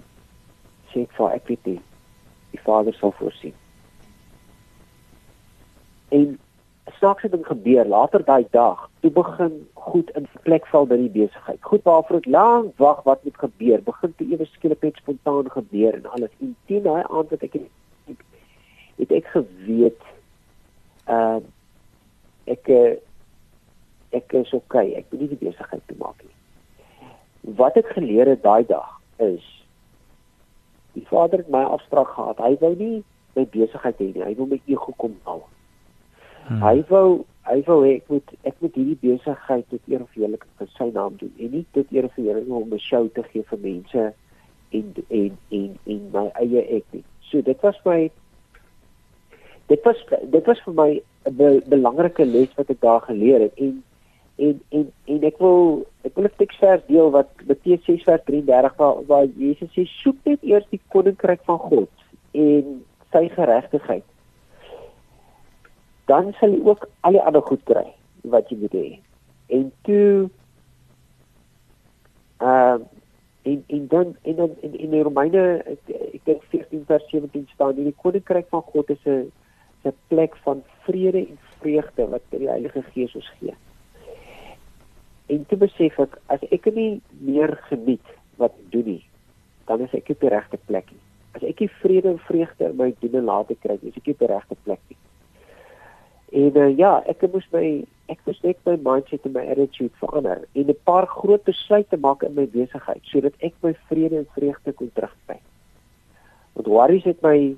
sê 0.92 1.04
ek 1.06 1.16
vir 1.16 1.34
ek 1.38 1.48
weet 1.48 1.66
nie 1.70 1.80
die 2.52 2.60
Vader 2.64 2.94
sal 2.98 3.14
voorsien. 3.16 3.54
En 6.12 6.38
snaakse 6.98 7.28
ding 7.28 7.46
gebeur 7.46 7.84
later 7.84 8.24
daai 8.24 8.46
dag. 8.50 8.88
Toe 9.00 9.10
begin 9.10 9.68
goed 9.74 10.10
in 10.18 10.26
plek 10.42 10.66
val 10.66 10.86
by 10.86 10.96
die 10.96 11.12
besigheid. 11.12 11.60
Goed 11.60 11.84
waarvoor 11.88 12.20
ek 12.22 12.26
lank 12.26 12.76
wag 12.82 13.02
wat 13.08 13.24
moet 13.24 13.38
gebeur, 13.38 13.82
begin 13.82 14.14
te 14.16 14.26
ewe 14.28 14.46
skielik 14.50 14.82
net 14.82 15.00
spontaan 15.00 15.50
gebeur 15.50 15.94
en 15.94 16.10
alles. 16.16 16.34
En 16.40 16.56
teen 16.66 16.82
daai 16.86 17.02
aand 17.02 17.34
wat 17.34 17.46
ek 17.48 17.58
het, 17.58 18.20
het 19.00 19.16
ek 19.20 19.32
geweet 19.34 20.10
uh 21.10 21.40
ek 22.50 22.68
uh, 22.68 22.94
ek 24.12 24.34
is 24.38 24.52
okay, 24.52 24.92
ek 24.98 25.10
moet 25.10 25.30
die 25.30 25.40
besigheid 25.40 25.82
te 25.86 25.96
maak 25.98 26.18
nie. 26.22 27.10
Wat 27.58 27.76
ek 27.78 27.94
geleer 27.96 28.28
het 28.34 28.42
daai 28.42 28.66
dag 28.66 28.98
is 29.22 29.46
die 30.92 31.06
vader 31.08 31.40
het 31.40 31.50
my 31.50 31.62
afspraak 31.64 32.10
gehad. 32.14 32.42
Hy 32.42 32.56
wou 32.60 32.74
nie 32.76 33.02
my 33.36 33.46
besigheid 33.54 33.98
hê 34.02 34.10
nie. 34.12 34.24
Hy 34.26 34.34
wou 34.36 34.46
my 34.50 34.60
ego 34.66 34.94
kom 35.00 35.14
haal. 35.24 35.44
Hmm. 36.48 36.62
Hy 36.62 36.82
wou 36.88 37.24
hy 37.50 37.58
wou 37.66 37.78
hê 37.82 37.96
ek 37.98 38.10
moet 38.10 38.34
ek 38.46 38.58
moet 38.62 38.76
hierdie 38.78 38.98
besigheid 39.02 39.64
tot 39.70 39.88
eer 39.90 40.02
of 40.04 40.18
heerlik 40.18 40.44
vir 40.58 40.68
sy 40.76 40.88
naam 40.94 41.16
doen 41.20 41.32
en 41.38 41.54
nie 41.56 41.64
tot 41.76 41.90
eer 41.94 42.06
of 42.06 42.18
heerlik 42.18 42.50
om 42.50 42.74
'n 42.74 42.78
show 42.78 43.08
te 43.14 43.22
gee 43.30 43.42
vir 43.50 43.58
mense 43.58 44.02
en 44.78 44.92
en 45.10 45.32
en 45.50 45.70
en 45.94 46.02
my 46.12 46.26
eie 46.42 46.62
ek 46.78 46.84
nie. 46.92 47.04
So 47.30 47.42
dit 47.42 47.62
was 47.62 47.78
my 47.84 48.10
dit 49.68 49.84
was 49.84 50.04
dit 50.36 50.46
was 50.46 50.60
vir 50.66 50.74
my 50.74 50.90
'n 51.26 51.36
be, 51.36 51.62
belangrike 51.66 52.24
les 52.24 52.54
wat 52.56 52.70
ek 52.70 52.80
daar 52.80 53.00
geleer 53.00 53.40
het 53.40 53.54
en 53.56 53.82
en 54.38 54.60
en 54.70 54.86
en 55.06 55.24
ek 55.24 55.38
wil 55.38 55.86
ek 56.04 56.14
wil 56.16 56.24
'n 56.24 56.38
teksvers 56.38 56.86
deel 56.86 57.10
wat 57.10 57.28
Matteus 57.46 57.84
6 57.84 58.02
vers 58.04 58.24
33 58.24 58.76
waar, 58.76 59.04
waar 59.06 59.26
Jesus 59.36 59.70
sê 59.74 59.84
soek 59.86 60.16
net 60.24 60.42
eers 60.42 60.66
die 60.70 60.80
koninkryk 60.88 61.42
van 61.44 61.58
God 61.58 61.90
en 62.32 62.82
sy 63.12 63.28
geregtigheid 63.28 64.04
dan 66.12 66.32
sal 66.38 66.52
jy 66.52 66.60
ook 66.68 66.88
al 67.08 67.16
die 67.16 67.24
ander 67.24 67.44
goed 67.48 67.64
kry 67.68 67.86
wat 68.32 68.50
jy 68.52 68.58
moet 68.60 68.74
hê. 68.76 68.88
En 69.56 69.68
toe 69.88 70.28
uh, 72.44 72.78
en 73.42 73.64
en 73.76 73.86
dan 73.94 74.16
en 74.22 74.36
dan 74.36 74.56
in 74.60 74.78
in 74.78 74.90
die 74.90 75.02
Romeine 75.02 75.44
ek, 75.74 75.94
ek 76.18 76.24
dink 76.28 76.44
14 76.54 76.84
vers 76.90 77.06
17 77.10 77.46
staan 77.54 77.78
die 77.78 77.94
koninkryk 78.04 78.50
van 78.54 78.64
God 78.74 78.90
is 78.94 79.06
'n 79.06 79.30
'n 79.88 79.94
plek 80.08 80.36
van 80.44 80.62
vrede 80.86 81.26
en 81.26 81.38
vreugde 81.60 82.08
wat 82.08 82.22
die 82.30 82.48
Heilige 82.48 82.82
Gees 82.92 83.14
ons 83.14 83.30
gee. 83.38 83.54
En 85.26 85.46
toe 85.46 85.58
besef 85.58 85.98
ek 85.98 86.18
as 86.26 86.42
ek 86.50 86.68
nie 86.74 87.00
meer 87.18 87.56
geniet 87.70 88.08
wat 88.36 88.52
ek 88.52 88.70
doen 88.70 88.86
nie, 88.86 89.04
dan 89.66 89.80
is 89.80 89.94
ek 89.94 90.10
op 90.14 90.20
die 90.20 90.28
regte 90.28 90.58
plek 90.66 90.90
nie. 90.90 91.02
As 91.32 91.42
ek 91.42 91.60
nie 91.60 91.70
vrede 91.80 92.08
en 92.08 92.18
vreugde 92.18 92.68
in 92.68 92.76
my 92.76 92.94
doen 93.00 93.14
en 93.14 93.24
laat 93.24 93.52
kry, 93.60 93.78
is 93.82 93.96
ek 93.96 94.12
op 94.14 94.18
die 94.18 94.30
regte 94.34 94.56
plek 94.64 94.80
nie. 94.88 94.98
En 96.32 96.56
uh, 96.56 96.70
ja, 96.78 97.02
ek 97.10 97.26
moes 97.28 97.44
my 97.52 97.66
ek 98.12 98.20
moes 98.24 98.38
net 98.44 98.56
my 98.68 98.74
mindset 98.80 99.26
en 99.28 99.34
my 99.34 99.42
attitude 99.52 99.92
verander 100.00 100.40
en 100.56 100.70
'n 100.72 100.76
paar 100.88 101.06
groot 101.06 101.44
besluite 101.44 101.96
maak 101.96 102.24
in 102.24 102.34
my 102.34 102.46
besigheid 102.48 103.04
sodat 103.04 103.36
ek 103.40 103.54
my 103.60 103.74
vrede 103.88 104.16
en 104.16 104.28
vreugde 104.36 104.72
kon 104.72 104.90
terugkry. 104.94 105.38
Want 106.52 106.66
worries 106.66 107.04
het 107.04 107.20
my 107.22 107.56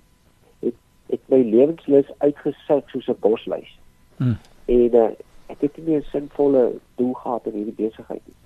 het 0.67 0.75
het 1.07 1.23
my 1.31 1.43
lewenslus 1.43 2.11
uitgesit 2.19 2.85
soos 2.91 3.09
'n 3.09 3.17
bosluis. 3.21 3.79
Hmm. 4.17 4.39
En 4.67 4.91
uh, 4.95 5.11
ek 5.47 5.61
het 5.61 5.79
nie 5.87 5.97
'n 5.97 6.07
sinvolle 6.11 6.73
doel 6.97 7.15
gehad 7.15 7.47
in 7.47 7.53
hierdie 7.53 7.79
besigheid 7.87 8.23
nie. 8.27 8.39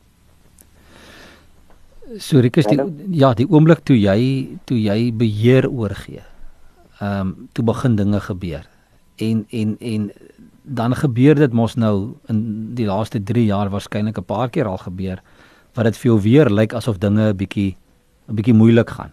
So 2.21 2.41
Rikus 2.41 2.67
die 2.67 2.81
ja, 3.11 3.35
die 3.35 3.49
oomblik 3.49 3.81
toe 3.81 3.97
jy 3.97 4.49
toe 4.65 4.81
jy 4.81 5.13
beheer 5.13 5.71
oorgee. 5.71 6.25
Ehm 7.01 7.21
um, 7.21 7.49
toe 7.53 7.65
begin 7.65 7.97
dinge 7.97 8.21
gebeur 8.21 8.69
en 9.19 9.47
en 9.51 9.77
en 9.81 10.11
dan 10.63 10.95
gebeur 10.95 11.35
dit 11.35 11.53
mos 11.53 11.75
nou 11.75 12.15
in 12.29 12.41
die 12.75 12.87
laaste 12.87 13.23
3 13.23 13.45
jaar 13.45 13.71
waarskynlik 13.73 14.19
'n 14.19 14.25
paar 14.25 14.51
keer 14.51 14.67
al 14.67 14.79
gebeur 14.79 15.23
wat 15.75 15.85
dit 15.85 15.97
vir 15.97 16.11
jou 16.11 16.21
weer 16.21 16.51
lyk 16.51 16.73
asof 16.75 16.99
dinge 16.99 17.33
'n 17.33 17.37
bietjie 17.37 17.77
'n 18.29 18.35
bietjie 18.35 18.55
moeilik 18.55 18.91
gaan. 18.91 19.13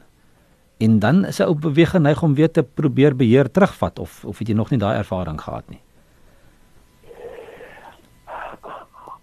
En 0.78 1.00
dan 1.00 1.26
is 1.26 1.40
'n 1.40 1.48
ou 1.48 1.56
beweging 1.56 2.04
neig 2.04 2.24
om 2.24 2.36
weer 2.36 2.52
te 2.52 2.64
probeer 2.64 3.16
beheer 3.16 3.52
terugvat 3.52 4.00
of 4.00 4.26
of 4.26 4.40
het 4.40 4.48
jy 4.48 4.56
nog 4.56 4.70
nie 4.70 4.80
daai 4.80 4.98
ervaring 4.98 5.42
gehad 5.42 5.70
nie? 5.70 5.80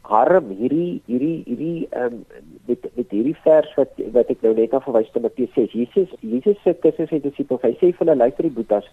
Harm 0.00 0.48
hierdie 0.48 1.02
hierdie 1.06 1.42
hierdie 1.46 1.86
ehm 1.90 2.04
um, 2.04 2.24
met 2.66 2.96
met 2.96 3.10
hierdie 3.10 3.36
vers 3.42 3.74
wat 3.74 3.90
wat 4.12 4.30
ek 4.30 4.42
nou 4.42 4.54
net 4.54 4.72
af 4.72 4.84
verwys 4.84 5.10
te 5.12 5.20
Matteus 5.20 5.52
6. 5.54 5.72
Jesus 5.72 6.08
Jesus 6.20 6.56
sê 6.64 7.06
sy 7.08 7.20
disippels, 7.20 7.62
hy 7.62 7.72
sê 7.72 7.92
vir 7.92 7.98
hulle 7.98 8.16
luister 8.16 8.42
die 8.42 8.56
boetas 8.56 8.84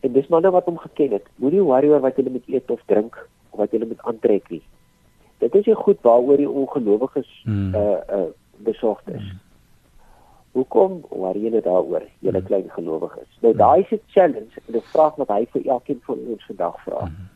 En 0.00 0.12
dis 0.12 0.28
manne 0.28 0.50
wat 0.50 0.64
hom 0.64 0.78
geken 0.78 1.16
het. 1.18 1.26
Moenie 1.42 1.62
worry 1.62 1.90
oor 1.90 2.00
wat 2.04 2.16
jy 2.16 2.28
moet 2.30 2.46
eet 2.46 2.70
of 2.70 2.82
drink 2.86 3.18
of 3.50 3.58
wat 3.58 3.72
jy 3.74 3.82
moet 3.82 4.02
aantrek 4.10 4.50
nie. 4.50 4.62
Dit 5.42 5.54
is 5.54 5.66
nie 5.66 5.74
goed 5.78 6.00
waaroor 6.06 6.36
die 6.36 6.50
ongelowiges 6.50 7.30
hmm. 7.44 7.74
uh 7.74 7.98
uh 8.18 8.28
besorgd 8.66 9.08
is. 9.14 9.22
Hmm. 9.22 9.40
Hoekom 10.58 11.00
worry 11.10 11.44
jy 11.46 11.62
daaroor, 11.62 12.06
julle 12.20 12.38
hmm. 12.38 12.46
klein 12.46 12.70
gelowiges? 12.74 13.28
Nou 13.40 13.52
hmm. 13.52 13.58
daai 13.58 13.80
is 13.86 13.92
'n 13.98 14.02
challenge 14.14 14.62
en 14.66 14.76
'n 14.76 14.86
vraag 14.94 15.16
wat 15.16 15.28
hy 15.28 15.46
vir 15.52 15.66
elkeen 15.66 16.00
van 16.06 16.18
ons 16.36 16.46
vandag 16.46 16.80
vra. 16.86 17.00
Hmm. 17.06 17.28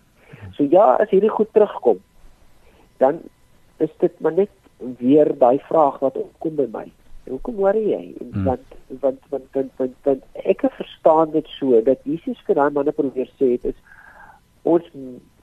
So 0.57 0.67
ja, 0.71 0.97
as 1.01 1.11
hierdie 1.11 1.31
goed 1.31 1.53
terugkom, 1.53 1.99
dan 2.99 3.21
is 3.79 3.91
dit 3.99 4.21
maar 4.21 4.33
net 4.33 4.51
weer 4.99 5.39
daai 5.39 5.59
vraag 5.59 5.99
wat 5.99 6.17
opkom 6.17 6.57
by 6.57 6.67
my. 6.73 6.87
Hoekom 7.31 7.55
worry 7.63 7.85
jy? 7.93 8.03
Hmm. 8.19 8.45
Want 8.45 8.75
want 9.01 9.21
want 9.31 9.47
want 9.55 9.71
want, 9.79 9.95
want 10.05 10.25
ek 10.43 10.65
verstaan 10.77 11.31
dit 11.37 11.47
so 11.59 11.81
dat 11.87 12.03
Jesus 12.09 12.41
vir 12.47 12.59
daai 12.59 12.75
manne 12.75 12.95
probeer 12.97 13.31
sê 13.39 13.55
het 13.55 13.69
is 13.71 13.79
ons 14.69 14.87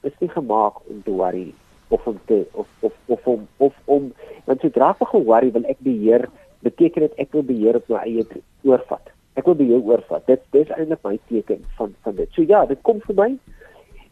is 0.08 0.16
nie 0.20 0.30
gemaak 0.32 0.80
om 0.88 1.00
te 1.04 1.14
worry 1.16 1.48
of 1.88 2.06
om 2.06 2.18
te 2.28 2.42
of 2.52 2.68
of 2.80 2.92
of 3.06 3.26
om 3.32 3.46
of 3.58 3.80
om 3.84 4.12
want 4.48 4.60
sodra 4.64 4.92
ek 4.92 5.08
ge-worry 5.14 5.50
wil 5.56 5.66
ek 5.72 5.80
beheer 5.86 6.28
beteken 6.66 7.08
dit 7.08 7.24
ek 7.24 7.32
wil 7.32 7.46
beheer 7.48 7.80
op 7.80 7.88
my 7.88 8.04
eie 8.04 8.26
oorvat. 8.68 9.10
Ek 9.40 9.48
wil 9.48 9.56
beheer 9.56 9.80
oorvat. 9.80 10.26
Dit 10.28 10.44
dis 10.52 10.70
eintlik 10.76 11.02
my 11.06 11.16
teken 11.32 11.64
van 11.78 11.96
van 12.04 12.16
dit. 12.20 12.28
So 12.36 12.44
ja, 12.44 12.66
dit 12.68 12.80
kom 12.84 13.00
vir 13.08 13.16
my. 13.16 13.30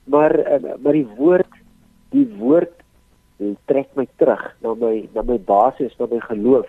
Maar 0.09 0.35
uh, 0.41 0.77
maar 0.81 0.97
die 0.97 1.09
woord 1.21 1.61
die 2.17 2.25
woord 2.41 2.73
trek 3.71 3.93
my 3.95 4.09
terug 4.17 4.43
na 4.65 4.75
my 4.75 5.05
na 5.15 5.23
my 5.23 5.37
basis, 5.39 5.95
na 6.01 6.09
my 6.11 6.21
geloof 6.25 6.69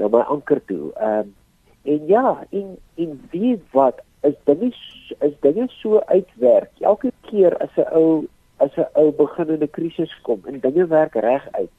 na 0.00 0.08
my 0.08 0.24
anker 0.32 0.60
toe. 0.66 0.90
Ehm 0.96 1.18
um, 1.18 1.34
en 1.82 2.06
ja, 2.06 2.44
en 2.50 2.78
en 2.94 3.20
wie 3.30 3.54
wat 3.72 4.02
is 4.20 4.36
dinge 4.44 4.72
is 5.18 5.36
dinge 5.40 5.68
so 5.68 6.00
uitwerk. 6.06 6.70
Elke 6.80 7.12
keer 7.28 7.56
as 7.56 7.76
'n 7.76 7.88
ou 7.92 8.26
as 8.56 8.76
'n 8.76 8.88
ou 8.94 9.12
begin 9.12 9.48
in 9.48 9.62
'n 9.62 9.70
krisis 9.70 10.20
kom 10.22 10.40
en 10.44 10.60
dinge 10.60 10.86
werk 10.86 11.14
reg 11.14 11.48
uit, 11.52 11.70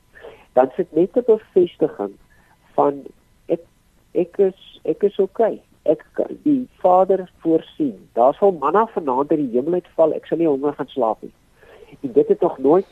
dan 0.54 0.70
sit 0.76 0.94
net 0.96 1.18
'n 1.18 1.24
bevestiging 1.26 2.14
van 2.74 3.04
ek 3.46 3.62
ek 4.12 4.38
is 4.38 4.80
ek 4.84 5.04
is 5.04 5.20
okay. 5.20 5.62
Ek 5.84 6.06
die 6.44 6.70
Vader 6.82 7.32
voorsien. 7.38 8.10
Daar 8.14 8.34
sal 8.34 8.52
manna 8.52 8.86
vanaand 8.88 9.32
uit 9.32 9.40
die 9.40 9.54
hemel 9.58 9.74
uitval. 9.74 10.14
Ek 10.14 10.26
sal 10.26 10.38
nie 10.38 10.48
honger 10.48 10.74
gaan 10.74 10.88
slaap 10.88 11.22
nie. 11.22 11.34
En 12.02 12.12
dit 12.12 12.28
het 12.28 12.42
nog 12.42 12.58
nooit 12.58 12.86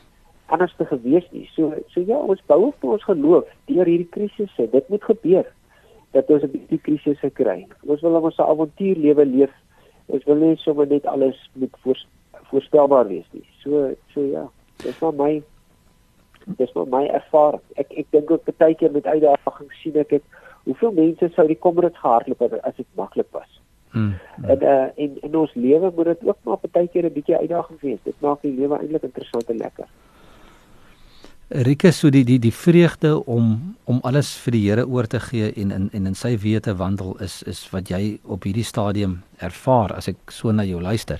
anders 0.50 0.74
te 0.76 0.84
gewees 0.84 1.26
nie. 1.30 1.46
So 1.54 1.72
so 1.94 2.02
ja, 2.06 2.18
ons 2.18 2.42
bou 2.50 2.60
op 2.68 2.84
ons 2.84 3.04
geloof 3.06 3.48
deur 3.70 3.88
hierdie 3.88 4.08
krisisse. 4.16 4.68
Dit 4.72 4.88
moet 4.88 5.04
gebeur 5.04 5.46
dat 6.16 6.30
ons 6.30 6.42
'n 6.42 6.50
bietjie 6.50 6.80
krisisse 6.86 7.30
kry. 7.30 7.66
Ons 7.86 8.00
wil 8.00 8.18
ons 8.20 8.40
avontuur 8.40 8.96
lewe 8.96 9.26
leef. 9.26 9.54
Ons 10.06 10.24
wil 10.24 10.36
nie 10.36 10.56
sommer 10.56 10.86
net 10.86 11.06
alles 11.06 11.50
moet 11.52 11.76
voor, 11.82 11.98
voorspelbaar 12.50 13.06
wees 13.08 13.28
nie. 13.32 13.46
So 13.62 13.94
so 14.14 14.20
ja, 14.20 14.48
dis 14.82 15.00
maar 15.00 15.14
my 15.14 15.42
dis 16.56 16.72
maar 16.72 16.86
my 16.86 17.06
ervaring. 17.06 17.62
Ek 17.76 17.92
ek 17.92 18.06
dink 18.10 18.30
ook 18.30 18.58
baie 18.58 18.74
keer 18.74 18.90
met 18.90 19.06
uitdagings 19.06 19.82
sien 19.82 19.96
ek 19.96 20.10
het 20.10 20.22
hoeveel 20.64 20.92
mense 20.92 21.30
sou 21.34 21.46
die 21.46 21.58
kommerits 21.58 21.98
gehardloop 21.98 22.38
het 22.38 22.62
as 22.62 22.76
dit 22.76 22.86
maklik 22.94 23.30
was. 23.30 23.60
Hmm. 23.90 24.14
En 24.46 24.62
uh 24.62 24.88
in 24.94 25.18
in 25.22 25.36
ons 25.36 25.54
lewe 25.54 25.92
moet 25.96 26.04
dit 26.04 26.26
ook 26.26 26.38
maar 26.42 26.58
baie 26.70 26.88
keer 26.88 27.04
'n 27.04 27.12
bietjie 27.12 27.36
uitdaging 27.36 27.80
wees. 27.80 28.02
Dit 28.02 28.20
maak 28.20 28.42
die 28.42 28.54
lewe 28.54 28.78
eintlik 28.78 29.02
interessant 29.02 29.50
en 29.50 29.56
lekker. 29.56 29.86
Rike 31.50 31.90
so 31.90 32.12
die 32.14 32.22
die 32.22 32.38
die 32.38 32.52
vreugde 32.54 33.24
om 33.26 33.74
om 33.90 33.98
alles 34.06 34.28
vir 34.38 34.54
die 34.54 34.60
Here 34.68 34.84
oor 34.86 35.08
te 35.10 35.18
gee 35.18 35.48
en 35.58 35.72
in 35.74 35.88
en 35.92 36.04
in 36.06 36.14
sy 36.14 36.36
weë 36.38 36.60
te 36.62 36.76
wandel 36.78 37.16
is 37.18 37.42
is 37.42 37.64
wat 37.72 37.90
jy 37.90 38.20
op 38.22 38.44
hierdie 38.46 38.62
stadium 38.64 39.16
ervaar 39.42 39.90
as 39.96 40.06
ek 40.08 40.30
so 40.30 40.52
na 40.52 40.62
jou 40.62 40.78
luister. 40.80 41.18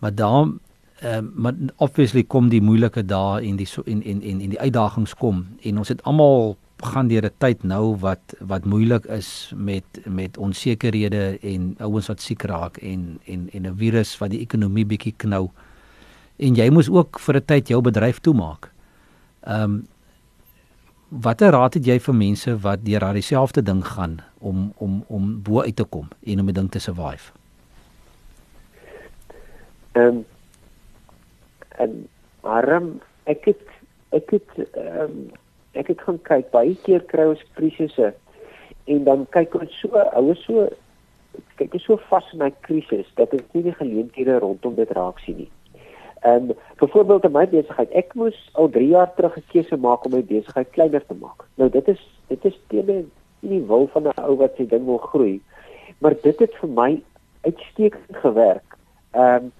Maar 0.00 0.14
daar 0.14 0.42
ehm 0.42 0.58
uh, 1.04 1.30
maar 1.34 1.54
obviously 1.76 2.24
kom 2.24 2.48
die 2.48 2.60
moeilike 2.60 3.06
dae 3.06 3.38
en 3.46 3.56
die 3.56 3.66
so 3.66 3.82
en 3.86 4.02
en 4.02 4.22
en 4.22 4.40
en 4.40 4.50
die 4.50 4.58
uitdagings 4.58 5.14
kom 5.14 5.46
en 5.62 5.78
ons 5.78 5.88
het 5.88 6.02
almal 6.02 6.56
gaan 6.82 7.08
deur 7.08 7.26
'n 7.26 7.38
tyd 7.38 7.62
nou 7.62 7.96
wat 8.00 8.34
wat 8.40 8.64
moeilik 8.64 9.06
is 9.06 9.52
met 9.56 9.84
met 10.06 10.38
onsekerhede 10.38 11.38
en 11.42 11.76
ouens 11.78 12.08
wat 12.08 12.20
siek 12.20 12.42
raak 12.42 12.76
en 12.82 13.20
en 13.26 13.48
en 13.52 13.66
'n 13.66 13.76
virus 13.76 14.18
wat 14.18 14.30
die 14.30 14.40
ekonomie 14.42 14.86
bietjie 14.86 15.14
knou. 15.16 15.50
En 16.36 16.54
jy 16.54 16.70
moes 16.70 16.90
ook 16.90 17.18
vir 17.18 17.36
'n 17.36 17.44
tyd 17.44 17.68
jou 17.68 17.80
bedryf 17.80 18.18
toemaak. 18.18 18.71
Ehm 19.42 19.62
um, 19.62 19.82
watter 21.22 21.50
raad 21.52 21.74
het 21.76 21.84
jy 21.84 21.98
vir 22.00 22.14
mense 22.16 22.52
wat 22.64 22.84
deur 22.86 23.04
daardie 23.04 23.24
selfde 23.26 23.62
ding 23.62 23.82
gaan 23.84 24.20
om 24.40 24.72
om 24.76 25.04
om 25.08 25.42
bo 25.44 25.60
uit 25.60 25.76
te 25.76 25.84
kom 25.84 26.08
en 26.24 26.40
om 26.40 26.46
die 26.48 26.54
ding 26.56 26.70
te 26.70 26.80
survive? 26.80 27.32
Ehm 29.92 30.06
um, 30.06 30.24
en 31.76 32.08
arm 32.40 33.00
ek 33.24 33.44
het 33.50 33.64
ek 34.10 34.30
het 34.30 34.58
ehm 34.58 35.00
um, 35.04 35.30
ek 35.72 35.88
het 35.88 36.00
gaan 36.06 36.20
kyk 36.28 36.50
baie 36.52 36.76
keer 36.84 37.04
kry 37.12 37.26
ons 37.32 37.44
krisisse 37.56 38.12
en 38.84 39.04
dan 39.04 39.26
kyk 39.36 39.54
ons 39.60 39.80
so 39.80 39.96
ouer 39.96 40.38
so 40.44 40.68
kyk 41.56 41.74
ek 41.74 41.80
so 41.84 41.98
vas 42.10 42.32
in 42.32 42.42
my 42.44 42.50
krisis 42.66 43.08
dat 43.20 43.32
ek 43.36 43.54
nie 43.56 43.66
die 43.68 43.76
geleenthede 43.78 44.38
rondom 44.38 44.74
dit 44.76 44.90
raak 44.96 45.20
sien 45.24 45.44
nie. 45.44 45.50
En 46.22 46.52
byvoorbeeld 46.78 47.24
in 47.24 47.32
my 47.34 47.46
besigheid, 47.50 47.90
ek 47.98 48.14
moes 48.14 48.38
al 48.52 48.70
3 48.70 48.88
jaar 48.88 49.10
terug 49.14 49.36
'n 49.36 49.44
keuse 49.52 49.76
maak 49.76 50.04
om 50.06 50.12
my 50.14 50.22
besigheid 50.24 50.70
kleiner 50.70 51.06
te 51.06 51.14
maak. 51.14 51.46
Nou 51.54 51.70
dit 51.70 51.88
is 51.88 52.02
dit 52.28 52.44
is 52.44 52.58
teen 52.68 53.10
die 53.40 53.62
wil 53.66 53.88
van 53.92 54.06
'n 54.08 54.22
ou 54.22 54.36
wat 54.36 54.54
sy 54.56 54.66
ding 54.66 54.84
wil 54.84 54.98
groei. 54.98 55.40
Maar 55.98 56.14
dit 56.22 56.38
het 56.38 56.54
vir 56.60 56.68
my 56.68 57.02
uitstekend 57.40 58.16
gewerk. 58.24 58.76
Ehm 59.10 59.44
um, 59.44 59.52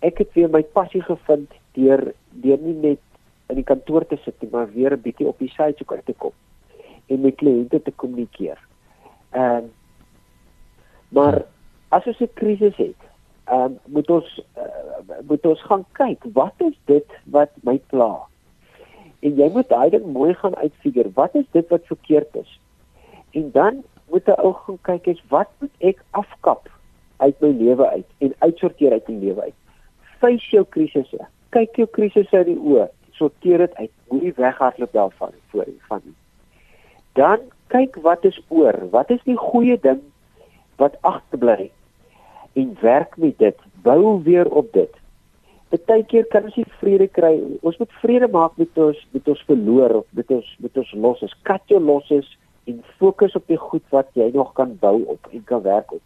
ek 0.00 0.18
het 0.18 0.32
weer 0.32 0.50
my 0.50 0.62
passie 0.62 1.02
gevind 1.02 1.50
deur 1.72 2.12
deur 2.30 2.58
nie 2.58 2.74
net 2.74 3.02
in 3.48 3.54
die 3.54 3.64
kantoor 3.64 4.06
te 4.06 4.16
sit 4.24 4.34
nie, 4.40 4.50
maar 4.52 4.72
weer 4.72 4.92
'n 4.92 5.02
bietjie 5.02 5.26
op 5.26 5.38
die 5.38 5.50
side 5.50 5.74
soek 5.76 5.92
uit 5.92 6.06
te 6.06 6.14
kom 6.14 6.32
en 7.06 7.20
met 7.20 7.34
kliënte 7.34 7.82
te 7.82 7.92
kommunikeer. 7.92 8.58
Ehm 9.30 9.56
um, 9.56 9.70
Maar 11.08 11.44
as 11.88 12.06
ons 12.06 12.20
'n 12.20 12.30
krisis 12.34 12.76
het, 12.76 13.00
um, 13.52 13.78
moet 13.86 14.10
ons 14.10 14.44
uh, 14.58 15.20
moet 15.26 15.46
ons 15.46 15.62
gaan 15.62 15.84
kyk, 15.98 16.24
wat 16.34 16.54
is 16.66 16.74
dit 16.90 17.18
wat 17.24 17.52
my 17.62 17.78
pla? 17.92 18.26
En 19.24 19.36
jy 19.38 19.48
moet 19.54 19.68
daai 19.68 19.90
ding 19.90 20.06
mooi 20.12 20.34
gaan 20.34 20.56
uitfigure, 20.56 21.10
wat 21.14 21.34
is 21.34 21.46
dit 21.56 21.68
wat 21.68 21.86
verkeerd 21.86 22.34
is? 22.42 22.58
En 23.30 23.50
dan 23.54 23.84
moet 24.10 24.26
jy 24.26 24.36
ook 24.42 24.58
gaan 24.66 24.80
kyk 24.90 25.06
is 25.14 25.22
wat 25.32 25.50
moet 25.62 25.86
ek 25.92 26.02
afkap 26.10 26.68
uit 27.22 27.40
my 27.40 27.52
lewe 27.58 27.88
uit 27.88 28.26
en 28.26 28.34
uitsorteer 28.38 28.92
uit 28.92 29.08
my 29.08 29.16
lewe 29.22 29.48
uit. 29.48 29.58
Face 30.20 30.50
jou 30.52 30.64
krisisse. 30.64 31.28
Kyk 31.54 31.78
jou 31.80 31.88
krisisse 31.90 32.42
in 32.44 32.52
die 32.52 32.60
oë, 32.60 32.88
sorteer 33.16 33.64
dit 33.64 33.74
uit. 33.80 33.92
Moenie 34.10 34.34
weghardloop 34.36 34.92
daarvan 34.92 35.34
voor 35.52 35.70
van 35.88 36.02
nie. 36.04 36.16
Dan 37.18 37.48
kyk 37.72 37.96
wat 38.04 38.24
is 38.28 38.38
oor. 38.48 38.76
Wat 38.92 39.10
is 39.10 39.22
die 39.24 39.38
goeie 39.40 39.78
ding 39.80 40.02
wat 40.76 40.96
agterbly 41.08 41.70
en 42.56 42.76
werk 42.80 43.16
met 43.16 43.38
dit, 43.38 43.58
bou 43.82 44.22
weer 44.24 44.48
op 44.48 44.72
dit. 44.72 44.92
Partykeer 45.68 46.26
kan 46.30 46.46
ons 46.46 46.56
nie 46.56 46.66
vrede 46.80 47.08
kry. 47.10 47.34
Ons 47.66 47.76
moet 47.80 47.94
vrede 48.00 48.28
maak 48.32 48.56
met 48.60 48.78
ons 48.80 48.98
met 49.12 49.28
ons 49.28 49.44
verloor 49.48 50.00
of 50.00 50.06
met 50.16 50.30
ons 50.30 50.50
met 50.62 50.82
ons 50.82 50.92
losses. 51.04 51.34
Kat 51.48 51.72
jou 51.72 51.80
losses 51.82 52.28
en 52.70 52.78
fokus 53.00 53.34
op 53.38 53.46
die 53.50 53.58
goed 53.60 53.84
wat 53.94 54.08
jy 54.18 54.30
nog 54.34 54.52
kan 54.58 54.76
bou 54.80 55.00
op 55.16 55.28
en 55.32 55.44
kan 55.50 55.62
werk 55.66 55.92
op. 55.92 56.02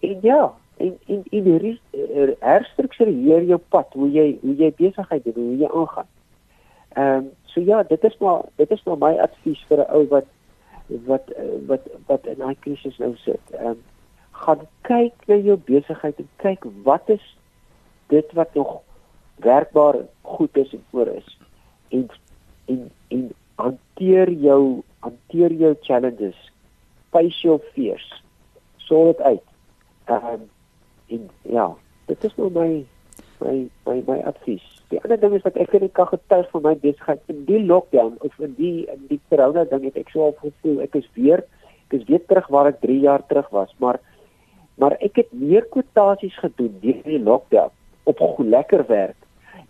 En 0.00 0.18
ja, 0.24 0.40
en 0.80 0.96
en 1.06 1.22
en 1.30 1.48
hierdie 1.50 1.76
er, 1.92 2.34
herstruktureer 2.40 3.44
jou 3.52 3.60
pad 3.76 3.92
hoe 3.92 4.10
jy 4.10 4.26
hoe 4.42 4.56
jy 4.58 4.72
besigheid 4.80 5.24
doen, 5.28 5.40
hoe 5.52 5.62
jy 5.62 5.70
aangaan. 5.70 6.10
Ehm 6.94 7.16
um, 7.16 7.32
so 7.54 7.60
ja, 7.60 7.82
dit 7.82 8.04
is 8.04 8.16
maar 8.18 8.48
dit 8.56 8.70
is 8.70 8.82
maar 8.88 8.98
my 8.98 9.12
advies 9.28 9.64
vir 9.68 9.84
'n 9.84 9.90
ou 9.94 10.06
wat 10.08 10.30
wat 11.06 11.32
wat 11.66 11.90
wat 12.06 12.26
in 12.26 12.38
daai 12.38 12.56
krisis 12.60 12.98
nou 12.98 13.12
sit. 13.16 13.52
Ehm 13.52 13.76
um, 13.76 13.82
gaan 14.34 14.66
kyk 14.88 15.26
na 15.30 15.38
jou 15.38 15.56
besigheid 15.68 16.18
en 16.20 16.28
kyk 16.42 16.66
wat 16.86 17.08
is 17.14 17.24
dit 18.12 18.32
wat 18.36 18.54
nog 18.54 18.80
werkbaar 19.44 20.02
goed 20.22 20.56
is 20.56 20.72
en 20.72 20.82
voor 20.90 21.06
is. 21.06 21.38
En 21.88 22.08
en 22.66 22.90
en 23.08 23.30
hanteer 23.54 24.30
jou 24.30 24.82
hanteer 24.98 25.52
jou 25.52 25.74
challenges. 25.80 26.52
Face 27.10 27.40
your 27.42 27.60
fears. 27.72 28.22
Sort 28.76 29.16
dit 29.16 29.26
uit 29.26 29.42
um, 30.10 30.50
en 31.06 31.30
ja 31.42 31.74
dit 32.06 32.24
is 32.24 32.36
nou 32.36 32.50
my 32.52 32.84
my 33.40 33.68
my 33.86 34.02
my 34.06 34.18
advies. 34.28 34.64
Die 34.88 35.00
ander 35.02 35.20
ding 35.20 35.34
is 35.34 35.46
wat 35.46 35.56
ek 35.56 35.72
net 35.72 35.92
kan 35.96 36.10
getuig 36.10 36.50
van 36.50 36.62
my 36.62 36.74
besigheid 36.82 37.22
in 37.32 37.44
die 37.48 37.62
lockdown 37.64 38.18
of 38.20 38.38
in 38.38 38.54
die 38.58 38.86
in 38.92 39.06
die 39.08 39.20
corona 39.28 39.64
ding 39.70 39.86
het 39.88 39.96
ek 39.96 40.12
so 40.12 40.28
al 40.28 40.36
gevoel. 40.42 40.82
Ek 40.84 40.98
is 41.00 41.08
weer 41.14 41.46
ek 41.86 42.00
is 42.00 42.08
weer 42.08 42.22
terug 42.26 42.46
waar 42.52 42.72
ek 42.72 42.82
3 42.82 42.98
jaar 43.00 43.22
terug 43.28 43.48
was 43.52 43.72
maar 43.78 44.00
maar 44.80 44.96
ek 45.00 45.22
het 45.22 45.32
meer 45.32 45.66
kwotasies 45.70 46.36
gedoen 46.42 46.74
deur 46.80 47.02
die 47.04 47.22
lockdown 47.22 47.70
op 48.04 48.20
lekker 48.38 48.86
werk 48.86 49.16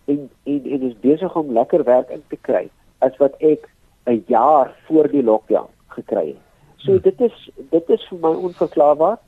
en 0.05 0.31
en 0.45 0.65
en 0.65 0.89
is 0.89 0.97
besig 1.01 1.37
om 1.37 1.53
lekker 1.53 1.85
werk 1.85 2.11
in 2.11 2.23
te 2.29 2.37
kry 2.41 2.69
as 2.99 3.17
wat 3.17 3.35
ek 3.41 3.69
'n 4.07 4.25
jaar 4.27 4.75
voor 4.87 5.09
die 5.09 5.23
lockdown 5.23 5.69
gekry 5.87 6.27
het. 6.27 6.43
So 6.77 6.93
hmm. 6.93 7.01
dit 7.01 7.21
is 7.21 7.51
dit 7.71 7.89
is 7.89 8.07
vir 8.09 8.19
my 8.19 8.35
onverklaarbaar. 8.35 9.19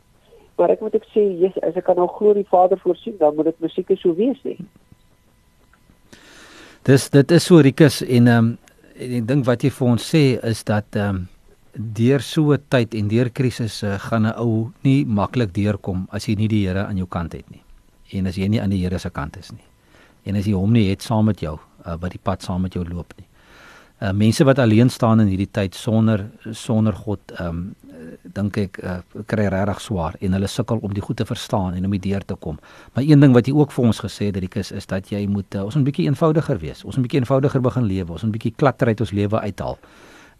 Maar 0.56 0.72
ek 0.72 0.80
moet 0.80 0.94
ek 0.94 1.04
sê, 1.12 1.20
yes, 1.40 1.56
as 1.60 1.76
ek 1.76 1.84
kan 1.84 1.98
nou 2.00 2.08
glo 2.08 2.32
die 2.32 2.46
Vader 2.48 2.78
voorsien, 2.80 3.16
dan 3.20 3.34
moet 3.36 3.44
dit 3.44 3.58
musiek 3.60 3.90
so 4.00 4.14
wees 4.16 4.38
nie. 4.42 4.56
Dis 6.88 7.10
dit 7.10 7.30
is 7.30 7.44
so 7.44 7.60
Rikus 7.60 8.02
en 8.02 8.26
ehm 8.26 8.38
um, 8.38 8.58
ek 8.96 9.26
dink 9.28 9.44
wat 9.44 9.64
jy 9.64 9.70
vir 9.70 9.88
ons 9.88 10.04
sê 10.14 10.24
is 10.42 10.64
dat 10.64 10.96
ehm 10.96 11.16
um, 11.16 11.24
deur 11.76 12.20
so 12.20 12.52
'n 12.52 12.62
tyd 12.68 12.94
en 12.94 13.08
deur 13.08 13.30
krisisse 13.30 13.98
gaan 13.98 14.26
'n 14.26 14.34
ou 14.38 14.72
nie 14.82 15.04
maklik 15.04 15.52
deurkom 15.52 16.08
as 16.10 16.26
jy 16.26 16.34
nie 16.34 16.48
die 16.48 16.66
Here 16.66 16.86
aan 16.86 16.96
jou 16.96 17.06
kant 17.06 17.32
het 17.32 17.50
nie. 17.50 17.62
En 18.12 18.26
as 18.26 18.36
jy 18.36 18.48
nie 18.48 18.60
aan 18.60 18.70
die 18.70 18.82
Here 18.82 18.98
se 18.98 19.10
kant 19.10 19.36
is 19.36 19.52
nie. 19.52 19.64
En 20.24 20.36
as 20.36 20.46
jy 20.46 20.52
hom 20.52 20.72
nie 20.72 20.90
het 20.90 21.02
saam 21.02 21.24
met 21.24 21.40
jou 21.40 21.58
uh, 21.86 21.96
wat 22.00 22.10
die 22.10 22.20
pad 22.22 22.42
saam 22.42 22.62
met 22.62 22.72
jou 22.72 22.84
loop 22.84 23.12
nie. 23.16 23.26
Uh 24.00 24.12
mense 24.12 24.44
wat 24.44 24.58
alleen 24.58 24.90
staan 24.90 25.20
in 25.20 25.26
hierdie 25.26 25.50
tyd 25.50 25.74
sonder 25.74 26.30
sonder 26.52 26.92
God, 26.92 27.20
ehm 27.38 27.48
um, 27.48 27.74
dink 28.22 28.56
ek 28.56 28.78
uh, 28.84 28.98
kry 29.26 29.46
regtig 29.48 29.80
swaar 29.80 30.16
en 30.20 30.32
hulle 30.32 30.46
sukkel 30.46 30.78
om 30.82 30.92
die 30.92 31.02
goed 31.02 31.16
te 31.16 31.24
verstaan 31.24 31.74
en 31.74 31.84
om 31.84 31.90
die 31.90 32.10
deur 32.10 32.24
te 32.24 32.34
kom. 32.34 32.58
Maar 32.94 33.04
een 33.04 33.20
ding 33.20 33.32
wat 33.32 33.46
jy 33.46 33.54
ook 33.54 33.72
vir 33.72 33.84
ons 33.84 34.00
gesê 34.00 34.28
het, 34.28 34.36
Rikus, 34.36 34.72
is 34.72 34.86
dat 34.86 35.08
jy 35.10 35.26
moet 35.26 35.54
uh, 35.54 35.64
ons 35.64 35.74
moet 35.74 35.82
'n 35.82 35.88
bietjie 35.90 36.06
eenvoudiger 36.06 36.58
wees. 36.58 36.84
Ons 36.84 36.96
moet 36.96 36.98
'n 36.98 37.08
bietjie 37.08 37.20
eenvoudiger 37.20 37.60
begin 37.60 37.84
lewe. 37.84 38.12
Ons 38.12 38.22
moet 38.22 38.30
'n 38.30 38.38
bietjie 38.38 38.54
klatter 38.56 38.88
uit 38.88 39.00
ons 39.00 39.10
lewe 39.10 39.40
uithaal. 39.40 39.78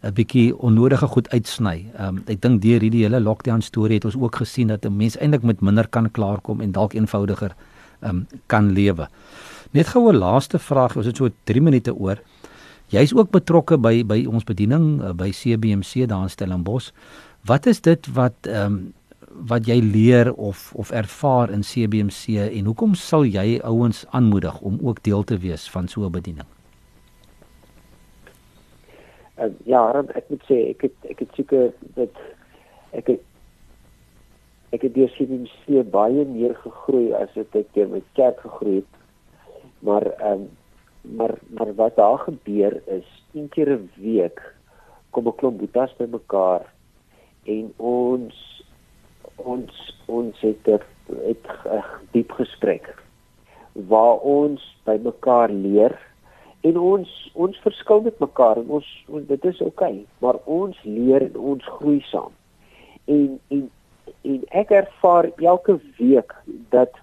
'n 0.03 0.13
bietjie 0.13 0.57
onnodige 0.57 1.07
goed 1.07 1.29
uitsny. 1.29 1.85
Ehm 1.97 2.07
um, 2.07 2.23
ek 2.27 2.41
dink 2.41 2.61
deur 2.61 2.81
hierdie 2.81 3.03
hele 3.03 3.19
lockdown 3.19 3.61
storie 3.61 3.97
het 3.97 4.05
ons 4.05 4.15
ook 4.15 4.35
gesien 4.35 4.67
dat 4.67 4.85
'n 4.85 4.95
mens 4.97 5.17
eintlik 5.17 5.43
met 5.43 5.61
minder 5.61 5.87
kan 5.87 6.11
klaarkom 6.11 6.61
en 6.61 6.71
dalk 6.71 6.93
eenvoudiger 6.93 7.55
ehm 8.01 8.09
um, 8.15 8.27
kan 8.45 8.71
lewe. 8.71 9.07
Net 9.71 9.87
gou 9.87 10.11
'n 10.11 10.17
laaste 10.17 10.59
vraag, 10.59 10.95
ons 10.95 11.05
het 11.05 11.17
so 11.17 11.29
3 11.43 11.61
minute 11.61 11.95
oor. 11.95 12.17
Jy's 12.87 13.13
ook 13.13 13.31
betrokke 13.31 13.77
by 13.77 14.05
by 14.05 14.25
ons 14.25 14.43
bediening 14.43 15.01
uh, 15.01 15.13
by 15.13 15.31
CBMC 15.31 16.07
daar 16.07 16.23
in 16.23 16.29
Stellenbosch. 16.29 16.91
Wat 17.45 17.65
is 17.65 17.81
dit 17.81 18.07
wat 18.13 18.35
ehm 18.41 18.65
um, 18.65 18.93
wat 19.47 19.65
jy 19.65 19.79
leer 19.81 20.33
of 20.33 20.71
of 20.75 20.91
ervaar 20.91 21.49
in 21.49 21.61
CBMC 21.61 22.27
en 22.57 22.65
hoekom 22.65 22.95
sal 22.95 23.25
jy 23.25 23.59
ouens 23.63 24.05
aanmoedig 24.09 24.59
om 24.59 24.79
ook 24.81 25.03
deel 25.03 25.23
te 25.23 25.37
wees 25.37 25.69
van 25.69 25.87
so 25.87 26.05
'n 26.05 26.11
bediening? 26.11 26.56
Uh, 29.39 29.51
ja, 29.65 30.03
ek 30.15 30.29
moet 30.29 30.43
sê 30.49 30.59
ek 30.73 30.81
het 30.87 31.09
ek 31.09 31.19
het 31.19 31.33
seker 31.35 31.73
dat 31.95 32.21
ek 32.91 33.07
het 33.13 33.25
ek 34.75 34.81
het 34.83 34.93
deur 34.93 35.11
se 35.15 35.83
baie 35.91 36.25
meer 36.25 36.55
gegroei 36.63 37.13
as 37.13 37.33
wat 37.35 37.55
ek 37.55 37.73
deur 37.73 37.87
my 37.87 38.01
kerk 38.13 38.39
gegroei 38.39 38.81
het. 38.81 38.93
Maar 39.79 40.05
ehm 40.17 40.47
um, 40.47 40.49
maar 41.07 41.37
maar 41.49 41.73
wat 41.75 41.95
daar 41.95 42.17
gebeur 42.19 42.81
is 42.85 43.07
een 43.33 43.49
keer 43.49 43.69
'n 43.71 43.89
week 43.95 44.41
kom 45.09 45.27
'n 45.27 45.35
klomp 45.35 45.57
boetas 45.57 45.95
bymekaar 45.97 46.65
en 47.45 47.73
ons 47.77 48.35
ons 49.35 49.71
ons 50.05 50.39
het 50.39 50.67
'n 50.67 50.81
het 51.29 51.45
'n 51.65 51.83
diep 52.11 52.31
gesprek 52.31 52.95
waar 53.73 54.17
ons 54.19 54.61
bymekaar 54.83 55.49
leer 55.49 55.99
en 56.61 56.77
ons 56.77 57.09
ons 57.33 57.59
verskil 57.63 58.01
met 58.01 58.19
mekaar 58.19 58.61
en 58.61 58.69
ons, 58.79 58.91
ons 59.07 59.25
dit 59.27 59.45
is 59.45 59.61
oukei 59.61 59.91
okay, 59.93 60.05
maar 60.23 60.39
ons 60.45 60.77
leer 60.83 61.27
en 61.29 61.41
ons 61.53 61.73
groei 61.77 61.99
saam. 62.11 62.33
En 63.05 63.39
en 63.53 63.67
en 64.27 64.39
ek 64.61 64.71
ervaar 64.71 65.29
elke 65.37 65.77
week 65.99 66.33
dat 66.73 66.95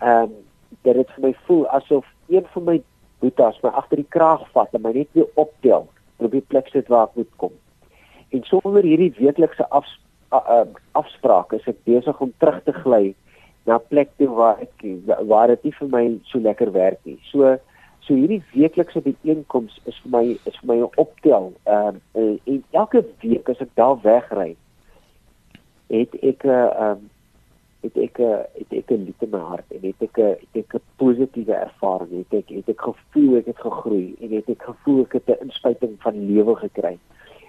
ehm 0.00 0.30
um, 0.30 0.38
dat 0.82 0.94
dit 0.94 1.08
vir 1.14 1.24
my 1.26 1.32
voel 1.46 1.66
asof 1.76 2.06
een 2.28 2.46
van 2.52 2.64
my 2.64 2.76
boetas 3.20 3.58
my 3.62 3.72
agter 3.76 4.00
die 4.00 4.12
kraag 4.16 4.44
vat 4.54 4.74
en 4.74 4.84
my 4.84 4.92
net 4.96 5.08
weer 5.12 5.28
optel 5.34 5.88
probeer 6.20 6.46
plek 6.52 6.68
sit 6.72 6.88
waar 6.88 7.08
ek 7.08 7.18
moet 7.20 7.32
kom. 7.42 7.52
En 8.30 8.44
sonder 8.48 8.86
hierdie 8.86 9.12
weeklikse 9.18 9.66
af 9.68 9.88
ehm, 10.30 10.76
afsprake 10.92 11.58
is 11.58 11.66
ek 11.68 11.82
besig 11.88 12.20
om 12.20 12.32
terug 12.38 12.62
te 12.64 12.72
gly 12.72 13.14
na 13.66 13.78
plek 13.78 14.12
toe 14.16 14.28
waar 14.36 14.60
ek 14.62 14.84
waar 15.28 15.52
dit 15.52 15.68
nie 15.68 15.74
vir 15.80 15.90
my 15.94 16.04
so 16.30 16.40
lekker 16.40 16.72
werk 16.72 17.00
nie. 17.04 17.18
So 17.32 17.56
So 18.10 18.16
hierdie 18.18 18.40
weeklikse 18.50 18.98
bijeenkoms 19.04 19.76
is 19.86 19.98
vir 20.02 20.10
my 20.10 20.22
is 20.34 20.56
vir 20.58 20.66
my 20.66 20.76
'n 20.82 20.88
optel. 20.98 21.44
Ehm 21.62 22.00
uh, 22.18 22.38
en 22.44 22.64
elke 22.70 23.04
week 23.22 23.48
as 23.48 23.60
ek 23.62 23.70
daar 23.78 24.00
wegry, 24.02 24.56
het 25.94 26.16
ek 26.18 26.42
'n 26.42 26.48
uh, 26.48 26.66
ehm 26.86 27.04
het 27.86 27.96
ek 28.06 28.18
'n 28.18 28.22
uh, 28.22 28.42
het 28.58 28.72
ek 28.80 28.90
'n 28.90 29.04
liefde 29.06 29.26
in 29.26 29.30
my 29.30 29.38
hart 29.38 29.70
en 29.70 29.86
het 29.86 30.02
ek 30.02 30.18
'n 30.18 30.34
het 30.42 30.58
ek 30.58 30.74
'n 30.74 30.82
positiewe 30.96 31.54
ervaring. 31.54 32.10
Het 32.10 32.34
ek 32.40 32.48
het 32.48 32.68
ek 32.68 32.80
gevoel 32.80 33.36
ek 33.36 33.46
het 33.46 33.60
gegroei 33.60 34.16
en 34.20 34.30
het 34.30 34.48
ek 34.48 34.62
gevoel 34.62 35.00
ek 35.06 35.12
het 35.12 35.28
'n 35.28 35.44
inspuiting 35.46 35.94
van 36.02 36.26
lewe 36.26 36.56
gekry. 36.56 36.98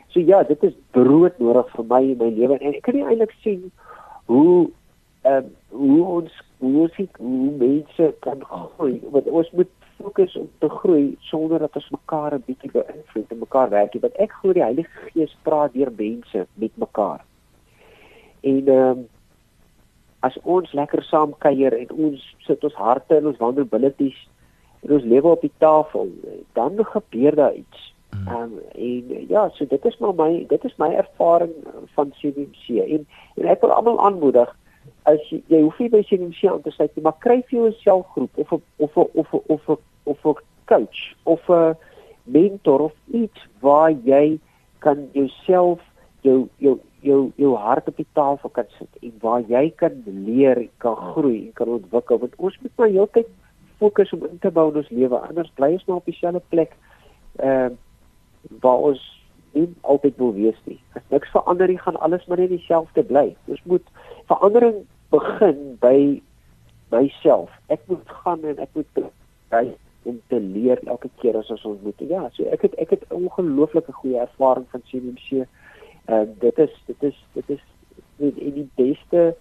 So 0.07 0.19
ja, 0.19 0.43
dit 0.43 0.63
is 0.63 0.73
brood 0.91 1.39
nodig 1.39 1.69
vir 1.73 1.85
my 1.85 2.03
in 2.03 2.17
my 2.17 2.29
lewe 2.29 2.57
en 2.57 2.73
ek 2.73 2.81
kan 2.81 2.93
nie 2.93 3.03
eintlik 3.03 3.33
sien 3.41 3.71
hoe 4.25 4.69
ehm 5.21 5.37
um, 5.37 5.49
hoe 5.69 6.05
ons 6.05 6.31
hoe 6.57 6.81
ons 6.81 6.95
hoe 7.17 7.51
mense 7.57 8.13
kan 8.19 8.45
groei 8.45 9.01
want 9.09 9.25
ons 9.25 9.51
moet 9.51 9.80
fokus 10.01 10.35
om 10.35 10.49
te 10.59 10.69
groei 10.69 11.15
sonder 11.19 11.59
dat 11.59 11.75
ons 11.75 11.89
mekaar 11.89 12.33
'n 12.35 12.43
bietjie 12.45 12.71
beïnvloed 12.71 13.31
en 13.31 13.39
mekaar 13.39 13.69
werk. 13.69 13.93
Want 14.01 14.15
ek 14.15 14.31
glo 14.31 14.53
die 14.53 14.63
Heilige 14.63 15.11
Gees 15.13 15.37
praat 15.43 15.73
deur 15.73 15.91
mense 15.97 16.47
met 16.53 16.77
mekaar. 16.77 17.25
En 18.41 18.67
ehm 18.67 18.89
um, 18.89 19.07
as 20.19 20.37
ons 20.43 20.73
lekker 20.73 21.03
saam 21.03 21.33
kuier 21.37 21.73
en 21.73 21.91
ons 21.91 22.35
sit 22.45 22.63
ons 22.63 22.73
harte 22.73 23.15
en 23.17 23.27
ons 23.27 23.37
vulnerabilities 23.37 24.27
en 24.81 24.93
ons 24.97 25.03
lewe 25.03 25.27
op 25.27 25.41
die 25.41 25.53
tafel, 25.57 26.09
dan 26.53 26.77
gebeur 26.85 27.35
daar 27.35 27.53
iets. 27.53 27.93
Hmm. 28.11 28.27
Ehm 28.27 28.43
um, 28.43 28.59
en 28.75 29.27
ja, 29.27 29.49
so 29.49 29.65
dit 29.65 29.85
is 29.85 29.97
maar 29.97 30.15
my 30.15 30.45
dit 30.47 30.63
is 30.63 30.77
my 30.77 30.89
ervaring 30.93 31.53
van 31.93 32.13
CBC 32.19 32.81
en 32.85 33.07
en 33.35 33.45
ek 33.45 33.61
wil 33.61 33.71
almal 33.71 33.99
aanmoedig 33.99 34.55
as 35.03 35.21
jy, 35.29 35.41
jy 35.47 35.61
hoef 35.61 35.79
nie 35.79 35.89
by 35.89 36.01
CBC 36.07 36.49
aan 36.49 36.61
te 36.61 36.71
sluit 36.71 36.95
nie, 36.95 37.03
maar 37.03 37.17
kry 37.19 37.41
vir 37.41 37.57
jou 37.57 37.67
'n 37.67 37.79
selfgroep 37.83 38.37
of 38.37 38.51
'n 38.51 38.61
of 38.77 38.97
'n 38.97 39.09
of 39.13 39.33
'n 39.33 39.41
of 39.47 39.69
'n 39.69 39.77
of 40.03 40.25
'n 40.25 40.35
coach 40.65 41.15
of 41.23 41.49
'n 41.49 41.75
mentor 42.23 42.79
of 42.79 42.93
iets 43.11 43.47
waar 43.59 43.91
jy 43.91 44.39
kan 44.79 45.09
jouself 45.13 45.79
jou 46.21 46.47
jou 46.57 46.79
jou 47.01 47.31
jou 47.35 47.55
hart 47.55 47.87
op 47.87 47.97
die 47.97 48.07
tafel 48.13 48.49
kan 48.49 48.65
sit 48.77 48.97
en 49.01 49.13
waar 49.21 49.41
jy 49.41 49.69
kan 49.75 50.03
leer, 50.05 50.67
kan 50.77 50.95
groei 50.95 51.47
en 51.47 51.53
kan 51.53 51.67
ontwikkel. 51.67 52.19
Want 52.19 52.35
ons 52.37 52.59
moet 52.61 52.75
maar 52.77 52.87
heeltyd 52.87 53.27
fokus 53.77 54.13
om 54.13 54.25
in 54.25 54.39
te 54.39 54.51
bou 54.51 54.69
in 54.69 54.77
ons 54.83 54.89
lewe 54.89 55.17
anders 55.17 55.51
bly 55.57 55.71
ons 55.71 55.85
maar 55.85 56.01
op 56.01 56.05
dieselfde 56.05 56.41
plek 56.49 56.77
ehm 57.35 57.71
uh, 57.71 57.77
waar 58.61 58.77
ons 58.89 59.01
nie 59.53 59.67
altyd 59.81 60.17
wil 60.17 60.33
wees 60.33 60.57
nie. 60.65 60.79
As 60.97 61.03
niks 61.09 61.29
verander 61.33 61.67
nie 61.67 61.79
gaan 61.79 61.99
alles 61.99 62.25
maar 62.25 62.39
net 62.39 62.49
dieselfde 62.49 63.03
bly. 63.03 63.35
Ons 63.51 63.61
moet 63.63 63.87
verandering 64.31 64.83
begin 65.13 65.77
by 65.83 66.21
myself. 66.91 67.53
Ek 67.67 67.83
moet 67.91 68.17
gaan 68.23 68.43
en 68.47 68.59
ek 68.63 68.75
moet 68.79 69.07
by 69.51 69.65
om 70.09 70.17
te 70.31 70.39
leer 70.41 70.79
elke 70.89 71.11
keer 71.21 71.37
as 71.37 71.51
ons 71.53 71.67
ontmoet. 71.75 71.99
Ja 72.09 72.25
so 72.33 72.47
ek 72.49 72.63
het 72.65 72.77
ek 72.81 72.95
het 72.95 73.03
ongelooflike 73.13 73.93
goeie 74.01 74.23
ervaring 74.23 74.65
van 74.73 74.87
CMC 74.89 75.45
En 76.05 76.27
uh, 76.27 76.39
dit 76.39 76.57
is 76.57 76.83
dit 76.85 77.03
is 77.03 77.25
dit 77.31 77.49
is 77.49 77.59
die, 78.15 78.53
die 78.53 78.69
beste 78.75 79.35